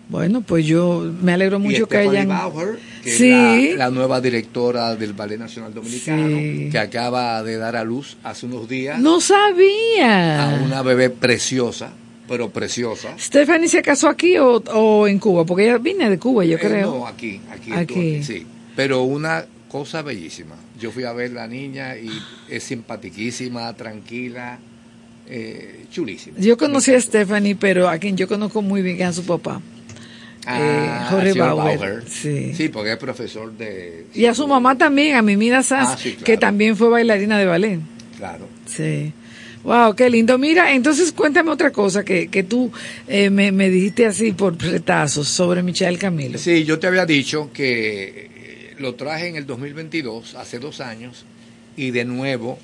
[0.08, 2.28] bueno, pues yo me alegro mucho y que hayan...
[2.28, 3.30] Bauer, que Sí.
[3.30, 6.68] es la, la nueva directora del Ballet Nacional Dominicano, Sí.
[6.72, 10.50] que acaba de dar a luz hace unos días No sabía.
[10.50, 11.90] a una bebé preciosa,
[12.30, 13.12] pero preciosa.
[13.18, 15.44] ¿Stephanie se casó aquí o, o en Cuba?
[15.44, 16.94] Porque ella viene de Cuba, yo Eh, creo.
[16.98, 18.22] no, aquí, aquí, Aquí.
[18.22, 18.46] sí.
[18.76, 20.54] Pero una cosa bellísima.
[20.80, 22.08] Yo fui a ver la niña y
[22.48, 24.58] es simpatiquísima, tranquila,
[25.28, 26.38] eh, chulísima.
[26.38, 29.24] Yo conocí a Stephanie, pero a quien yo conozco muy bien que es a su
[29.26, 29.60] papá.
[30.46, 32.54] Ah, Eh, Jorge Bauer, sí.
[32.54, 34.06] Sí, porque es profesor de...
[34.14, 36.24] Y a su mamá también, a Mimida Sanz, Ah, sí, claro.
[36.24, 37.80] que también fue bailarina de ballet.
[38.16, 38.46] Claro.
[38.66, 39.12] Sí.
[39.64, 40.38] Wow, qué lindo.
[40.38, 42.72] Mira, entonces cuéntame otra cosa que, que tú
[43.06, 46.38] eh, me, me dijiste así por retazos sobre Michelle Camilo.
[46.38, 51.24] Sí, yo te había dicho que eh, lo traje en el 2022, hace dos años,
[51.76, 52.58] y de nuevo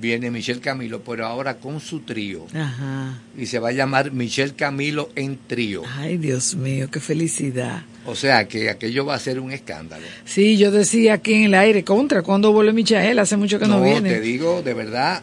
[0.00, 2.46] viene Michel Camilo, pero ahora con su trío.
[2.54, 3.20] Ajá.
[3.36, 5.82] Y se va a llamar Michel Camilo en trío.
[5.96, 7.82] Ay, Dios mío, qué felicidad.
[8.06, 10.04] O sea que aquello va a ser un escándalo.
[10.24, 13.18] Sí, yo decía aquí en el aire, contra, ¿cuándo vuelve Michael?
[13.18, 14.10] Hace mucho que no, no viene.
[14.10, 15.22] te digo, de verdad,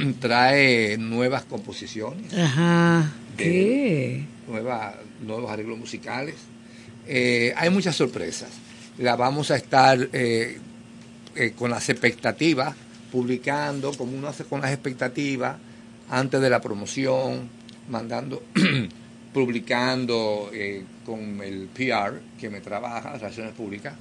[0.20, 2.32] trae nuevas composiciones.
[2.36, 3.12] Ajá.
[3.36, 4.24] de- ¿Qué?
[4.48, 4.94] nueva-
[5.24, 6.34] nuevos arreglos musicales.
[7.06, 8.50] Eh, hay muchas sorpresas.
[8.98, 10.58] La vamos a estar eh,
[11.34, 12.74] eh, con las expectativas,
[13.10, 15.56] publicando, como uno hace con las expectativas,
[16.10, 17.48] antes de la promoción,
[17.88, 18.42] mandando,
[19.32, 20.50] publicando
[21.06, 23.94] con el PR que me trabaja, Relaciones Públicas,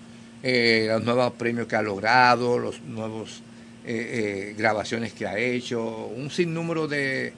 [0.43, 3.41] los nuevos premios que ha logrado, los nuevos
[3.85, 7.33] eh, eh, grabaciones que ha hecho, un sinnúmero de,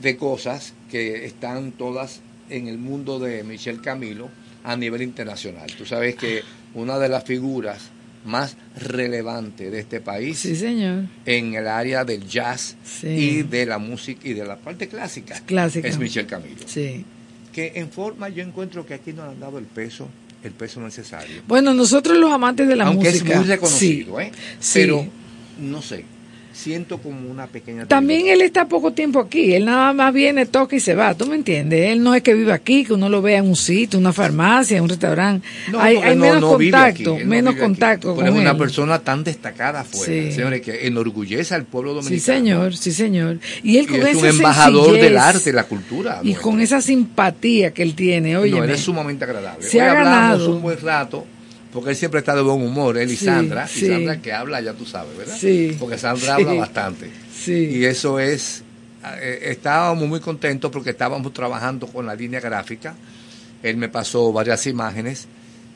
[0.00, 2.20] de cosas que están todas
[2.50, 4.28] en el mundo de Michel Camilo
[4.64, 5.70] a nivel internacional.
[5.76, 6.42] Tú sabes que
[6.74, 7.90] una de las figuras
[8.24, 11.04] más relevantes de este país Sí, señor.
[11.24, 13.06] en el área del jazz Sí.
[13.08, 15.86] y de la música y de la parte clásica, Clásica.
[15.88, 16.56] es Michel Camilo.
[16.66, 17.04] Sí.
[17.52, 20.08] Que en forma yo encuentro que aquí no le han dado el peso,
[20.44, 21.42] el peso necesario.
[21.46, 23.30] Bueno, nosotros los amantes de la Aunque música.
[23.32, 24.30] es muy reconocido, ¿eh?
[24.74, 25.06] Pero
[25.58, 26.04] no sé,
[26.52, 30.74] siento como una pequeña También él está poco tiempo aquí, él nada más viene, toca
[30.74, 31.90] y se va, ¿tú me entiendes?
[31.92, 34.82] Él no es que vive aquí, que uno lo vea en un sitio, una farmacia,
[34.82, 35.46] un restaurante.
[35.70, 38.26] No, hay porque hay no- menos no vive aquí, contacto, él no menos contacto con
[38.26, 38.56] es una él.
[38.56, 40.32] persona tan destacada afuera, Sí.
[40.32, 42.38] señores, que enorgullece al pueblo Sí, dominicano.
[42.38, 43.38] señor, sí, señor.
[43.62, 46.20] Y él Y con es esa un embajador del arte la cultura.
[46.24, 48.50] Y con esa simpatía que él tiene, oye.
[48.50, 49.64] no, él es sumamente agradable.
[49.64, 50.56] Se Hoy ha ganado.
[50.56, 51.24] un buen rato,
[51.72, 53.66] porque él siempre está de buen humor, él y Sí, Sandra.
[53.68, 53.84] sí.
[53.86, 55.36] Y Sandra que habla, ya tú sabes, ¿verdad?
[55.38, 55.76] Sí.
[55.78, 57.10] Porque Sandra habla bastante.
[57.34, 57.52] Sí.
[57.72, 58.62] Y eso es,
[59.20, 62.94] eh, estábamos muy contentos porque estábamos trabajando con la línea gráfica.
[63.62, 65.26] Él me pasó varias imágenes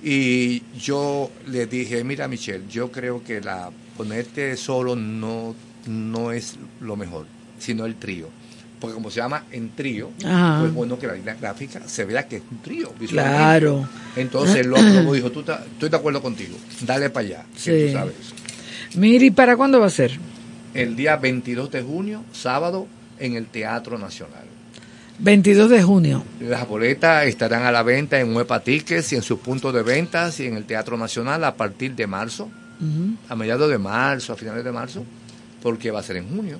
[0.02, 5.54] y yo le dije, mira Michelle, yo creo que la ponerte solo no,
[5.86, 7.26] no es lo mejor,
[7.58, 8.28] sino el trío.
[8.82, 10.58] Porque como se llama en trío, Ajá.
[10.60, 12.92] pues bueno que la línea gráfica se vea que es un trío.
[13.00, 13.38] visualmente.
[13.38, 13.88] Claro.
[14.16, 14.76] Entonces lo
[15.14, 17.86] y dijo, tú ta- estoy de acuerdo contigo, dale para allá, que Sí.
[17.86, 18.14] tú sabes
[18.94, 20.18] ¿y para cuándo va a ser?
[20.74, 22.86] el día 22 de junio, sábado,
[23.18, 24.44] en el Teatro Nacional.
[25.18, 26.24] 22 de junio.
[26.40, 30.40] Las boletas estarán a la venta en Huepa Tickets y en sus puntos de ventas
[30.40, 32.50] y en el Teatro Nacional a partir de marzo,
[33.28, 35.04] a mediados de marzo, a finales de marzo,
[35.62, 36.58] porque va a ser en junio.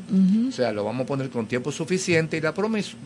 [0.48, 2.54] O sea, lo vamos a poner con tiempo suficiente y la,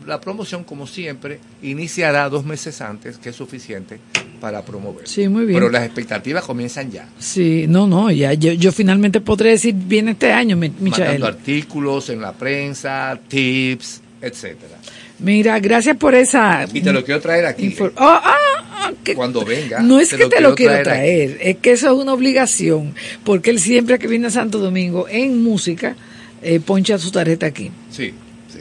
[0.05, 3.99] la promoción, como siempre, iniciará dos meses antes, que es suficiente
[4.39, 5.07] para promover.
[5.07, 5.59] Sí, muy bien.
[5.59, 7.07] Pero las expectativas comienzan ya.
[7.17, 11.23] Sí, no, no, ya yo, yo finalmente podré decir, viene este año, Mi- Michael.
[11.23, 14.77] Artículos en la prensa, tips, etcétera.
[15.19, 16.67] Mira, gracias por esa...
[16.71, 17.71] Y te lo quiero traer aquí.
[17.71, 18.35] infor- Oh, ah,
[19.03, 19.79] que- Cuando venga.
[19.81, 22.93] No es que te lo quiero traer, es que eso es una obligación,
[23.23, 25.95] porque él siempre que viene a Santo Domingo en música,
[26.41, 27.71] eh, poncha su tarjeta aquí.
[27.91, 28.13] Sí,
[28.51, 28.59] sí.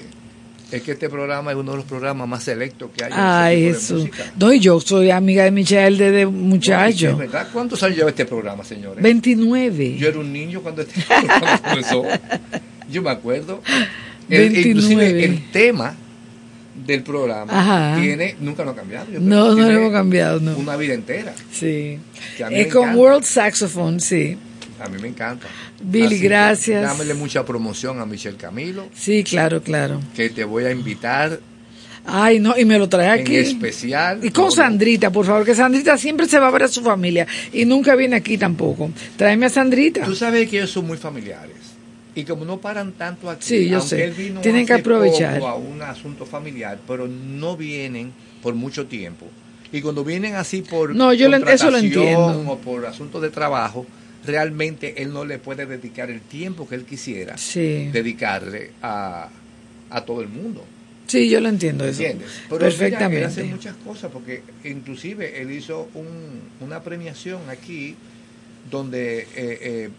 [0.72, 3.12] Es que este programa es uno de los programas más selectos que hay.
[3.12, 4.08] en Ay, Jesús.
[4.38, 7.16] No, y yo soy amiga de Michael desde Es muchacho.
[7.16, 7.48] verdad.
[7.52, 9.02] ¿Cuántos años lleva este programa, señores?
[9.02, 9.96] 29.
[9.98, 12.02] Yo era un niño cuando este programa comenzó.
[12.90, 13.62] Yo me acuerdo.
[14.28, 14.68] El- 29.
[14.70, 15.94] inclusive el tema
[16.84, 18.00] del programa Ajá.
[18.00, 19.06] tiene, nunca lo ha cambiado.
[19.12, 19.20] yo.
[19.20, 20.56] No, no lo hemos cambiado, no.
[20.56, 21.34] Una vida entera.
[21.52, 21.98] Sí.
[22.50, 22.98] Es con encanta.
[23.00, 24.36] World Saxophone, sí.
[24.80, 25.46] A mí me encanta.
[25.82, 26.82] Billy, Así gracias.
[26.82, 30.00] Dámele mucha promoción a Michelle Camilo, Sí, claro, claro.
[30.14, 31.40] que te voy a invitar
[32.08, 33.36] Ay, no, y me lo trae aquí.
[33.36, 34.20] en especial.
[34.22, 37.26] Y con Sandrita, por favor, que Sandrita siempre se va a ver a su familia
[37.52, 38.90] y nunca viene aquí tampoco.
[39.16, 40.04] Tráeme a Sandrita.
[40.04, 41.56] Tú sabes que ellos son muy familiares.
[42.16, 44.04] Y como no paran tanto aquí, Sí, yo aunque sé.
[44.04, 45.38] él vino Tienen que aprovechar.
[45.38, 48.10] poco a un asunto familiar, pero no vienen
[48.42, 49.26] por mucho tiempo.
[49.70, 52.42] Y cuando vienen así por No, yo lo- eso lo entiendo.
[52.50, 53.86] o por asuntos de trabajo,
[54.24, 57.90] realmente él no le puede dedicar el tiempo que él quisiera Sí.
[57.92, 59.28] dedicarle a,
[59.90, 60.64] a todo el mundo.
[61.06, 62.00] Sí, yo lo entiendo eso.
[62.02, 62.30] ¿Entiendes?
[62.48, 63.44] Pero mira, él hace Perfectamente.
[63.44, 67.94] muchas cosas, porque inclusive él hizo un, una premiación aquí
[68.70, 69.90] donde eh, eh,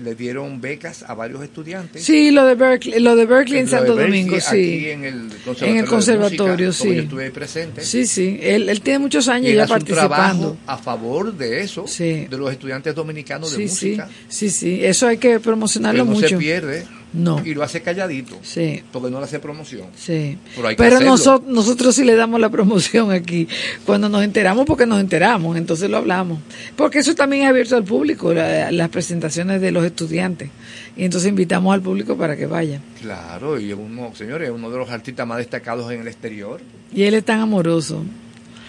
[0.00, 2.04] le dieron becas a varios estudiantes.
[2.04, 4.88] Sí, lo de Berkeley, lo de Berkeley en Lo Santo Berkeley, Domingo, aquí sí.
[4.90, 6.94] en el conservatorio, En el conservatorio, música, sí.
[6.96, 7.80] yo estuve presente.
[7.82, 8.38] Sí, sí.
[8.42, 10.08] Él, él tiene muchos Y años él ya participando.
[10.08, 12.26] trabajo a favor de eso, Sí.
[12.28, 13.86] de los estudiantes dominicanos de Sí, sí.
[13.90, 14.08] música.
[14.28, 14.84] Sí, sí.
[14.84, 16.28] Eso hay que promocionarlo Él no mucho.
[16.28, 17.42] se pierde No.
[17.44, 18.82] y lo hace calladito, Sí.
[18.90, 19.88] porque no le hace promoción.
[19.96, 20.38] Sí.
[20.56, 21.12] Pero hay que Pero hacerlo.
[21.12, 23.46] noso- nosotros sí le damos la promoción aquí.
[23.84, 26.38] Cuando nos enteramos, porque nos enteramos, entonces lo hablamos.
[26.76, 30.50] Porque eso también es abierto al público, la- las presentaciones de los estudiantes.
[30.96, 32.80] Y entonces invitamos al público para que vaya.
[33.00, 36.60] Claro, y uno, señores, uno de los artistas más destacados en el exterior.
[36.94, 38.04] Y él es tan amoroso.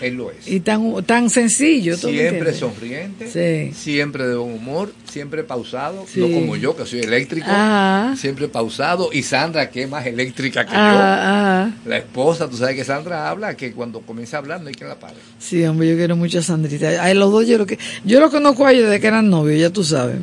[0.03, 0.47] Él lo es.
[0.47, 1.97] Y tan, tan sencillo.
[1.97, 3.73] ¿tú Siempre sonriente, Sí.
[3.75, 6.19] siempre de buen humor, siempre pausado, Sí.
[6.19, 8.15] no como yo que soy eléctrico, Ajá.
[8.17, 9.09] siempre pausado.
[9.13, 11.71] Y Sandra que es más eléctrica que Ah, ah.
[11.83, 11.89] yo.
[11.89, 14.89] La esposa, tú sabes que Sandra habla, que cuando comienza a hablar no hay quien
[14.89, 15.15] la pare.
[15.39, 17.03] Sí, hombre, yo quiero mucho a Sandrita.
[17.03, 19.59] A los dos yo lo que yo lo conozco a ellos desde que eran novios,
[19.59, 20.17] ya tú sabes.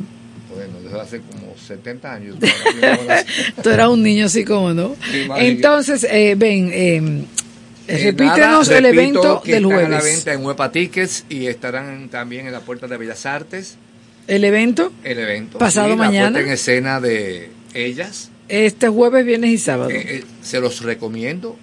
[0.53, 2.35] Bueno, desde hace como 70 años.
[3.63, 4.95] Tú eras un niño así como, ¿no?
[5.09, 5.25] Sí.
[5.37, 7.23] Entonces, eh, ven, eh,
[7.91, 10.15] Eh, repítenos nada, el evento que del están a la jueves.
[10.15, 13.75] venta en Huepa Tickets y estarán también en la Puerta de Bellas Artes,
[14.27, 15.57] El evento, el evento.
[15.57, 16.39] Pasado Sí, mañana.
[16.39, 18.29] La en escena de ellas.
[18.49, 19.89] este jueves, viernes y sábado.
[19.89, 21.57] Eh, eh, se los recomiendo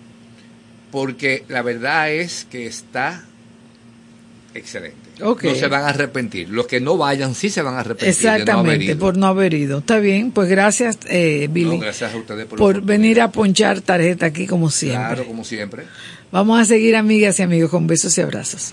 [0.90, 3.24] porque la verdad es que está
[4.54, 5.07] excelente.
[5.18, 6.48] No se van a arrepentir.
[6.48, 8.08] Los que no vayan sí se van a arrepentir.
[8.08, 9.78] no Exactamente, por no haber ido.
[9.78, 13.80] Está bien, pues gracias, eh, Billy, No, gracias a ustedes por, por venir a ponchar
[13.80, 15.06] tarjeta aquí como siempre.
[15.06, 15.84] Claro, como siempre.
[16.30, 18.72] Vamos a seguir, amigas y amigos, con besos y abrazos.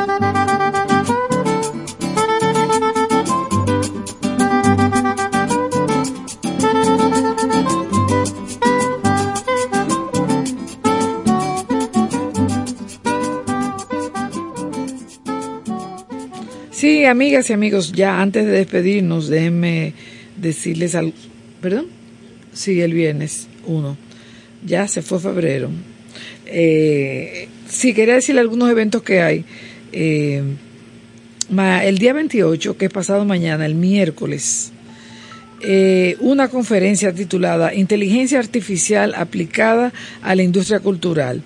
[17.11, 19.93] Amigas y amigos, ya antes de despedirnos, déjenme
[20.37, 21.13] decirles algo.
[21.61, 21.87] ¿Perdón?
[22.53, 23.97] Sí, el viernes 1.
[24.65, 25.69] Ya se fue febrero.
[26.45, 29.45] Eh, sí, quería decirle algunos eventos que hay.
[29.91, 30.41] Eh,
[31.83, 34.71] el día 28, que es pasado mañana, el miércoles,
[35.63, 41.43] eh, una conferencia titulada Inteligencia Artificial aplicada a la industria cultural.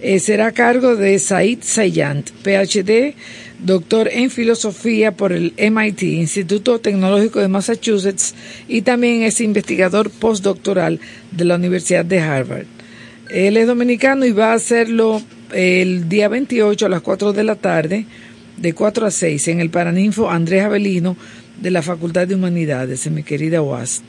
[0.00, 3.14] Eh, será a cargo de Said Sayant, PhD,
[3.64, 8.34] doctor en filosofía por el MIT, Instituto Tecnológico de Massachusetts,
[8.68, 11.00] y también es investigador postdoctoral
[11.30, 12.66] de la Universidad de Harvard.
[13.30, 15.22] Él es dominicano y va a hacerlo
[15.52, 18.06] el día 28 a las 4 de la tarde,
[18.56, 21.16] de 4 a 6, en el Paraninfo Andrés Avelino
[21.60, 24.02] de la Facultad de Humanidades, en mi querida UAS.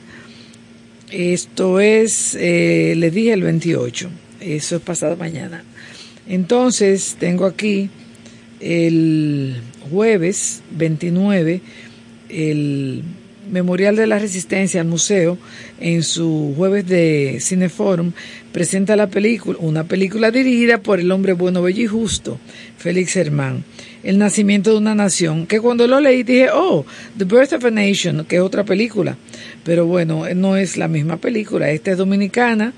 [1.10, 4.10] Esto es, eh, le dije el 28,
[4.40, 5.62] eso es pasado mañana.
[6.26, 7.90] Entonces, tengo aquí
[8.62, 9.56] el
[9.90, 11.60] jueves 29
[12.32, 13.02] el
[13.50, 15.36] Memorial de la Resistencia al Museo,
[15.80, 18.12] en su jueves de Cineforum,
[18.52, 22.38] presenta la película, una película dirigida por el hombre bueno, bello y justo,
[22.78, 23.64] Félix Hermán,
[24.04, 26.86] El nacimiento de una nación, que cuando lo leí dije, oh,
[27.18, 29.16] The Birth of a Nation, que es otra película,
[29.64, 32.72] pero bueno, no es la misma película, esta es dominicana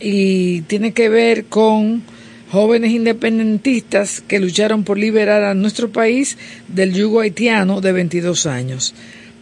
[0.00, 2.02] y tiene que ver con
[2.50, 6.38] jóvenes independentistas que lucharon por liberar a nuestro país
[6.68, 8.94] del yugo haitiano de 22 años.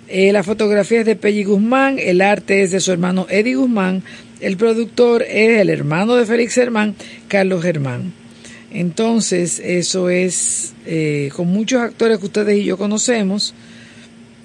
[0.08, 4.02] Eh, la fotografía es de Pelli Guzmán, el arte es de su hermano Eddie Guzmán,
[4.40, 6.94] el productor es el hermano de Félix Germán,
[7.28, 8.12] Carlos Germán.
[8.70, 13.54] Entonces, eso es eh, con muchos actores que ustedes y yo conocemos,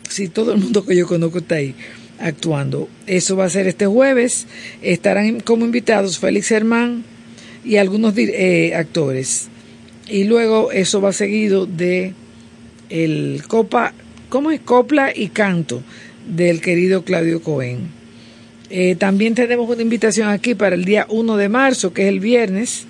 [0.10, 1.76] si todo el mundo que yo conozco está ahí
[2.20, 2.88] actuando.
[3.08, 4.48] Eso va a ser este jueves.
[4.82, 7.04] Estarán como invitados Félix Germán,
[7.64, 9.50] y algunos eh, actores.
[10.08, 12.14] Y luego eso va seguido de
[12.90, 13.94] el copa,
[14.30, 14.60] ¿cómo es?
[14.60, 15.82] Copla y canto
[16.28, 18.02] del querido Claudio Cohen.
[18.70, 22.20] Eh, también tenemos una invitación aquí para el día 1 de marzo, que es el
[22.20, 22.86] viernes.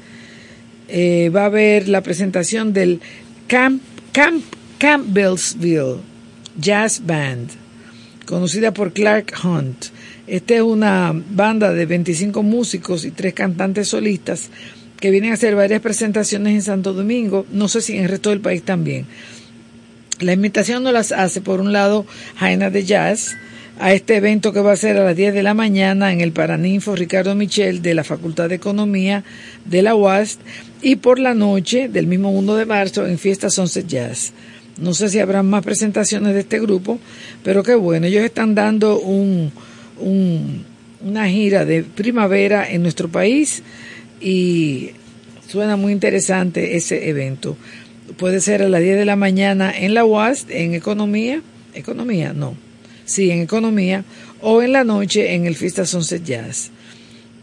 [0.87, 2.99] Eh, va a haber la presentación del
[3.47, 3.81] Camp,
[4.11, 4.43] Camp,
[4.77, 5.97] Campbellsville
[6.59, 7.49] Jazz Band,
[8.25, 9.85] conocida por Clark Hunt.
[10.31, 14.49] Esta es una banda de 25 músicos y tres cantantes solistas
[14.97, 18.29] que vienen a hacer varias presentaciones en Santo Domingo, no sé si en el resto
[18.29, 19.07] del país también.
[20.21, 22.05] La invitación nos las hace, por un lado,
[22.37, 23.35] Jaina de Jazz,
[23.77, 26.31] a este evento que va a ser a las 10 de la mañana en el
[26.31, 29.25] Paraninfo Ricardo Michel de la Facultad de Economía
[29.65, 30.39] de la UAS
[30.81, 34.31] y por la noche del mismo 1 de marzo en Fiesta Sunset Jazz.
[34.77, 36.99] No sé si habrá más presentaciones de este grupo,
[37.43, 39.51] pero qué bueno, ellos están dando un,
[40.01, 43.63] una gira de primavera en nuestro país
[44.19, 44.91] y
[45.47, 47.57] suena muy interesante ese evento.
[48.17, 51.41] Puede ser a las 10 de la mañana en la UAS, en Economía,
[51.73, 52.55] Economía, no,
[53.05, 54.03] sí, en Economía,
[54.41, 56.71] o en la noche en el Fiesta Sunset Jazz.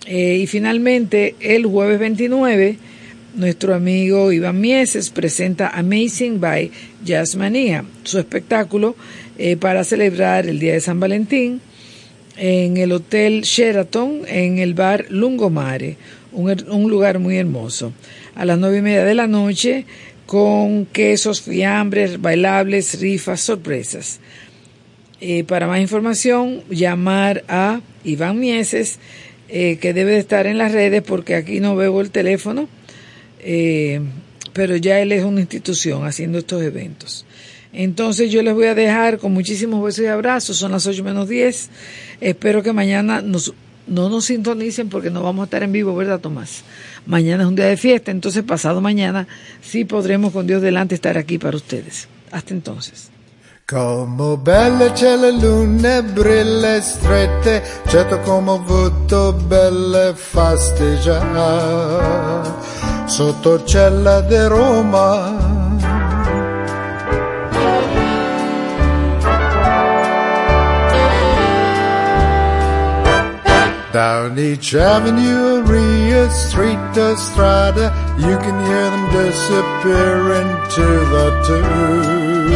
[0.06, 2.78] Eh, y finalmente, el jueves 29,
[3.34, 6.70] nuestro amigo Iván Mieses presenta Amazing by
[7.04, 8.96] Jazz Mania, su espectáculo
[9.38, 11.60] eh, para celebrar el Día de San Valentín
[12.38, 15.96] en el Hotel Sheraton, en el bar Lungomare,
[16.32, 17.92] un, lugar muy hermoso.
[18.34, 19.84] A las nueve y media de la noche,
[20.26, 24.20] con quesos, fiambres, bailables, rifas, sorpresas.
[25.20, 29.00] Eh, para más información, llamar a Iván Mieses,
[29.48, 32.68] eh, que debe de estar en las redes porque aquí no veo el teléfono,
[33.40, 34.00] eh,
[34.52, 37.24] pero ya él es una institución haciendo estos eventos.
[37.72, 41.28] Entonces yo les voy a dejar con muchísimos besos y abrazos, son las 8 menos
[41.28, 41.70] 10.
[42.20, 43.52] Espero que mañana nos,
[43.86, 46.64] no nos sintonicen porque no vamos a estar en vivo, ¿verdad, Tomás?
[47.06, 49.28] Mañana es un día de fiesta, entonces pasado mañana
[49.62, 52.08] sí podremos con Dios delante estar aquí para ustedes.
[52.30, 53.10] Hasta entonces.
[53.70, 62.48] Como belle c'è le lune, brille strette, certo come ho avuto belle fasteggiare,
[63.04, 65.67] sotto cella di Roma.
[73.98, 82.52] Down each avenue, Ria Street, Estrada, you can hear them disappear into the tune.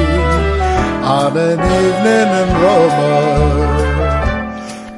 [1.02, 3.18] on an evening in Roma.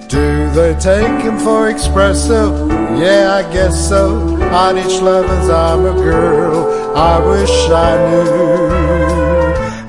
[0.07, 2.69] Do they take him for espresso?
[3.01, 4.05] Yeah, I guess so.
[4.53, 8.29] On each lover's arm, a girl I wish I knew.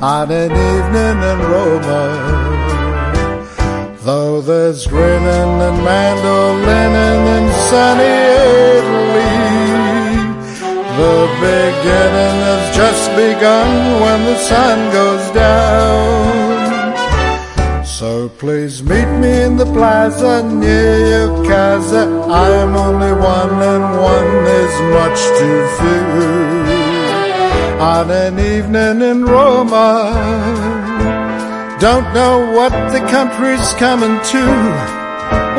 [0.01, 2.54] On an evening in Roma.
[4.05, 6.93] Though there's grinning and mandolin
[7.37, 8.17] in sunny
[8.77, 9.33] Italy,
[11.01, 16.95] the beginning has just begun when the sun goes down.
[17.83, 22.05] So please meet me in the plaza near your casa.
[22.29, 26.05] I am only one and one is much too few.
[27.81, 30.94] On an evening in Roma,
[31.79, 34.45] don't know what the country's coming to.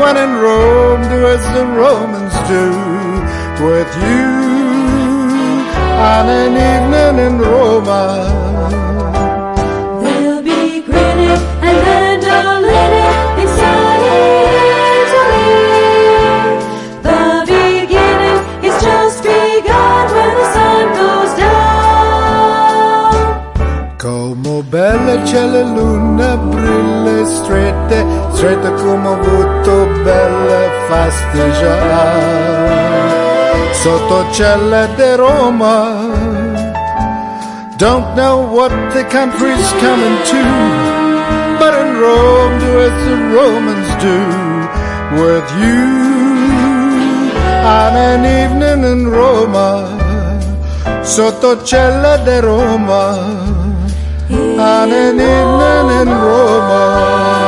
[0.01, 2.71] When in Rome, do as the Romans do
[3.65, 4.47] with you.
[5.99, 8.56] On an evening in Roma.
[24.63, 25.23] Belle
[26.37, 30.57] brille strette, strette come ho avuto belle.
[33.73, 36.09] Sotto celle di Roma,
[37.77, 40.43] don't know what the country's coming to,
[41.59, 44.19] but in Rome do as the Romans do
[45.23, 45.85] with you.
[47.63, 49.85] On an evening in Roma,
[51.03, 53.56] sotto celle di Roma,
[54.87, 57.46] on an evening in Roma.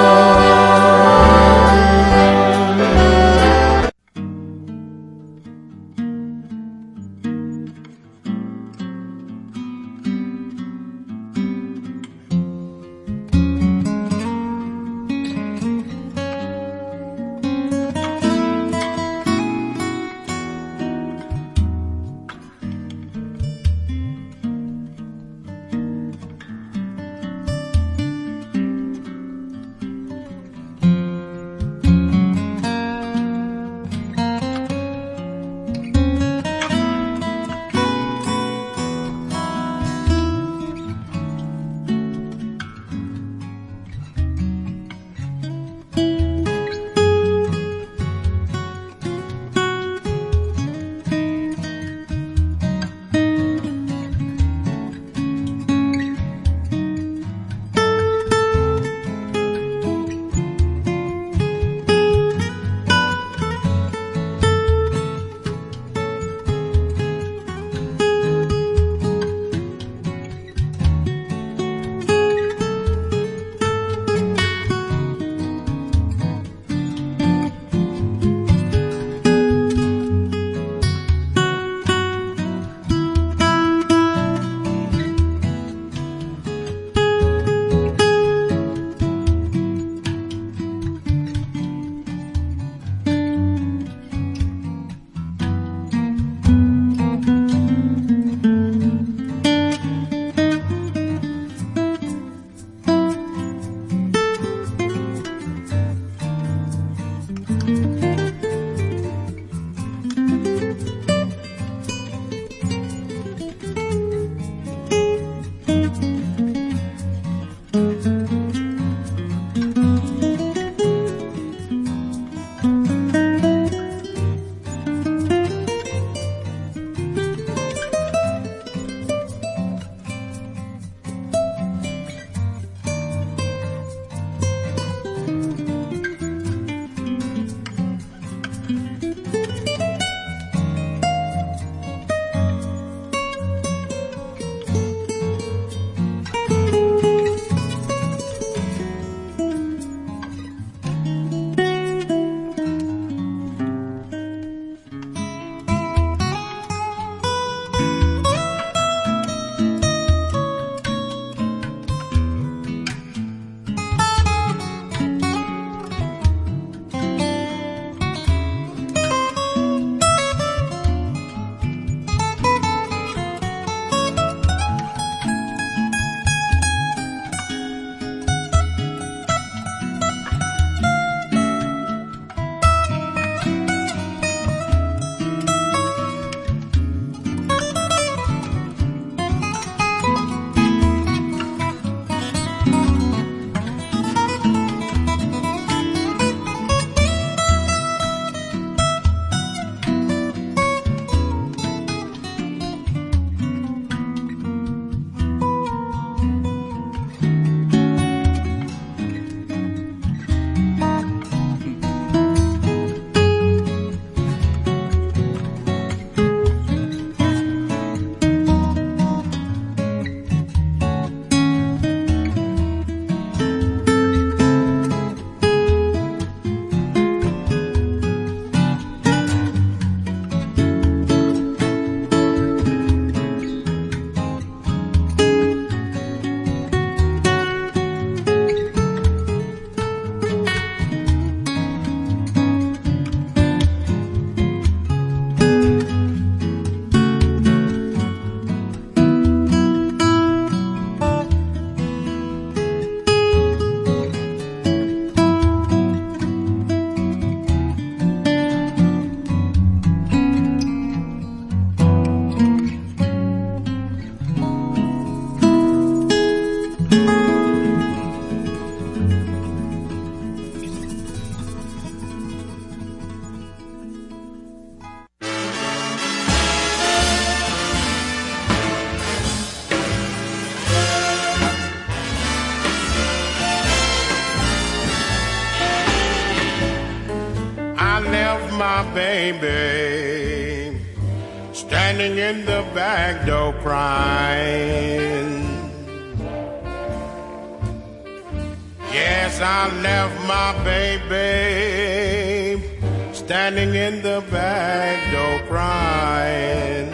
[303.88, 306.88] In the back door crying.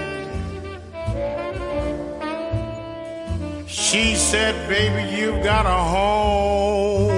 [3.67, 7.11] She said, baby, you've got a home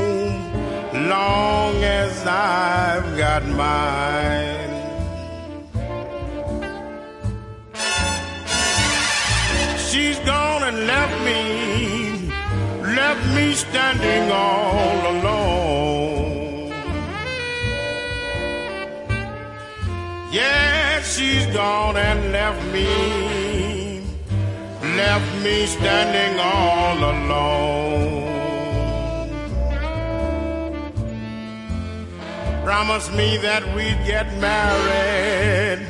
[1.10, 4.72] long as I've got mine.
[9.88, 11.40] She's gone and left me,
[13.00, 14.75] left me standing all
[21.56, 24.02] gone and left me,
[25.00, 28.26] left me standing all alone.
[32.62, 35.80] Promised me that we'd get married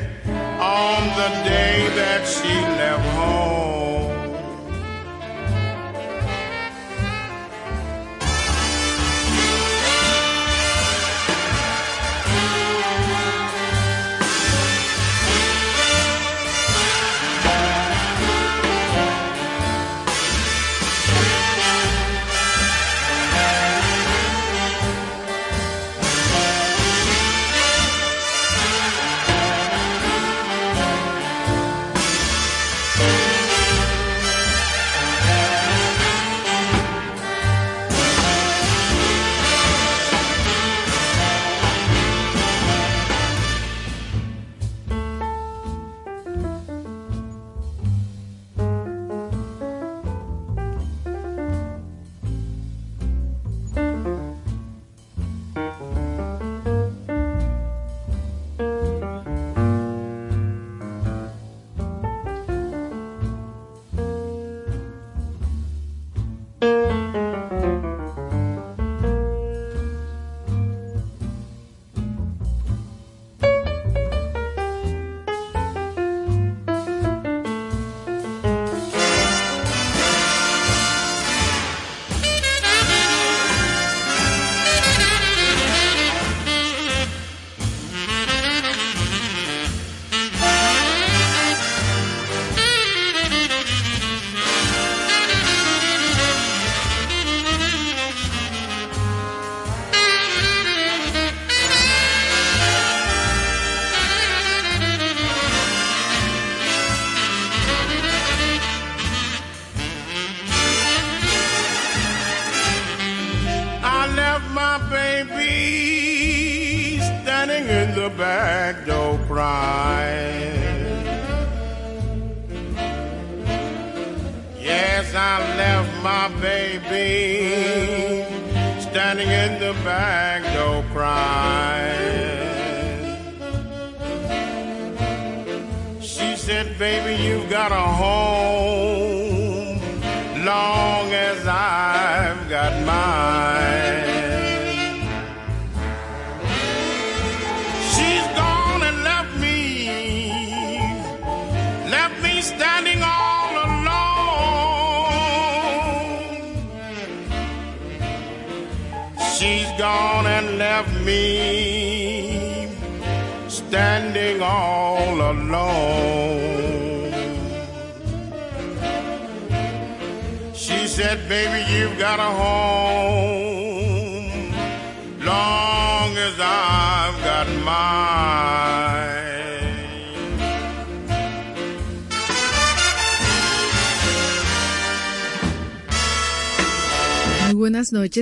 [0.61, 3.86] on the day that she left home.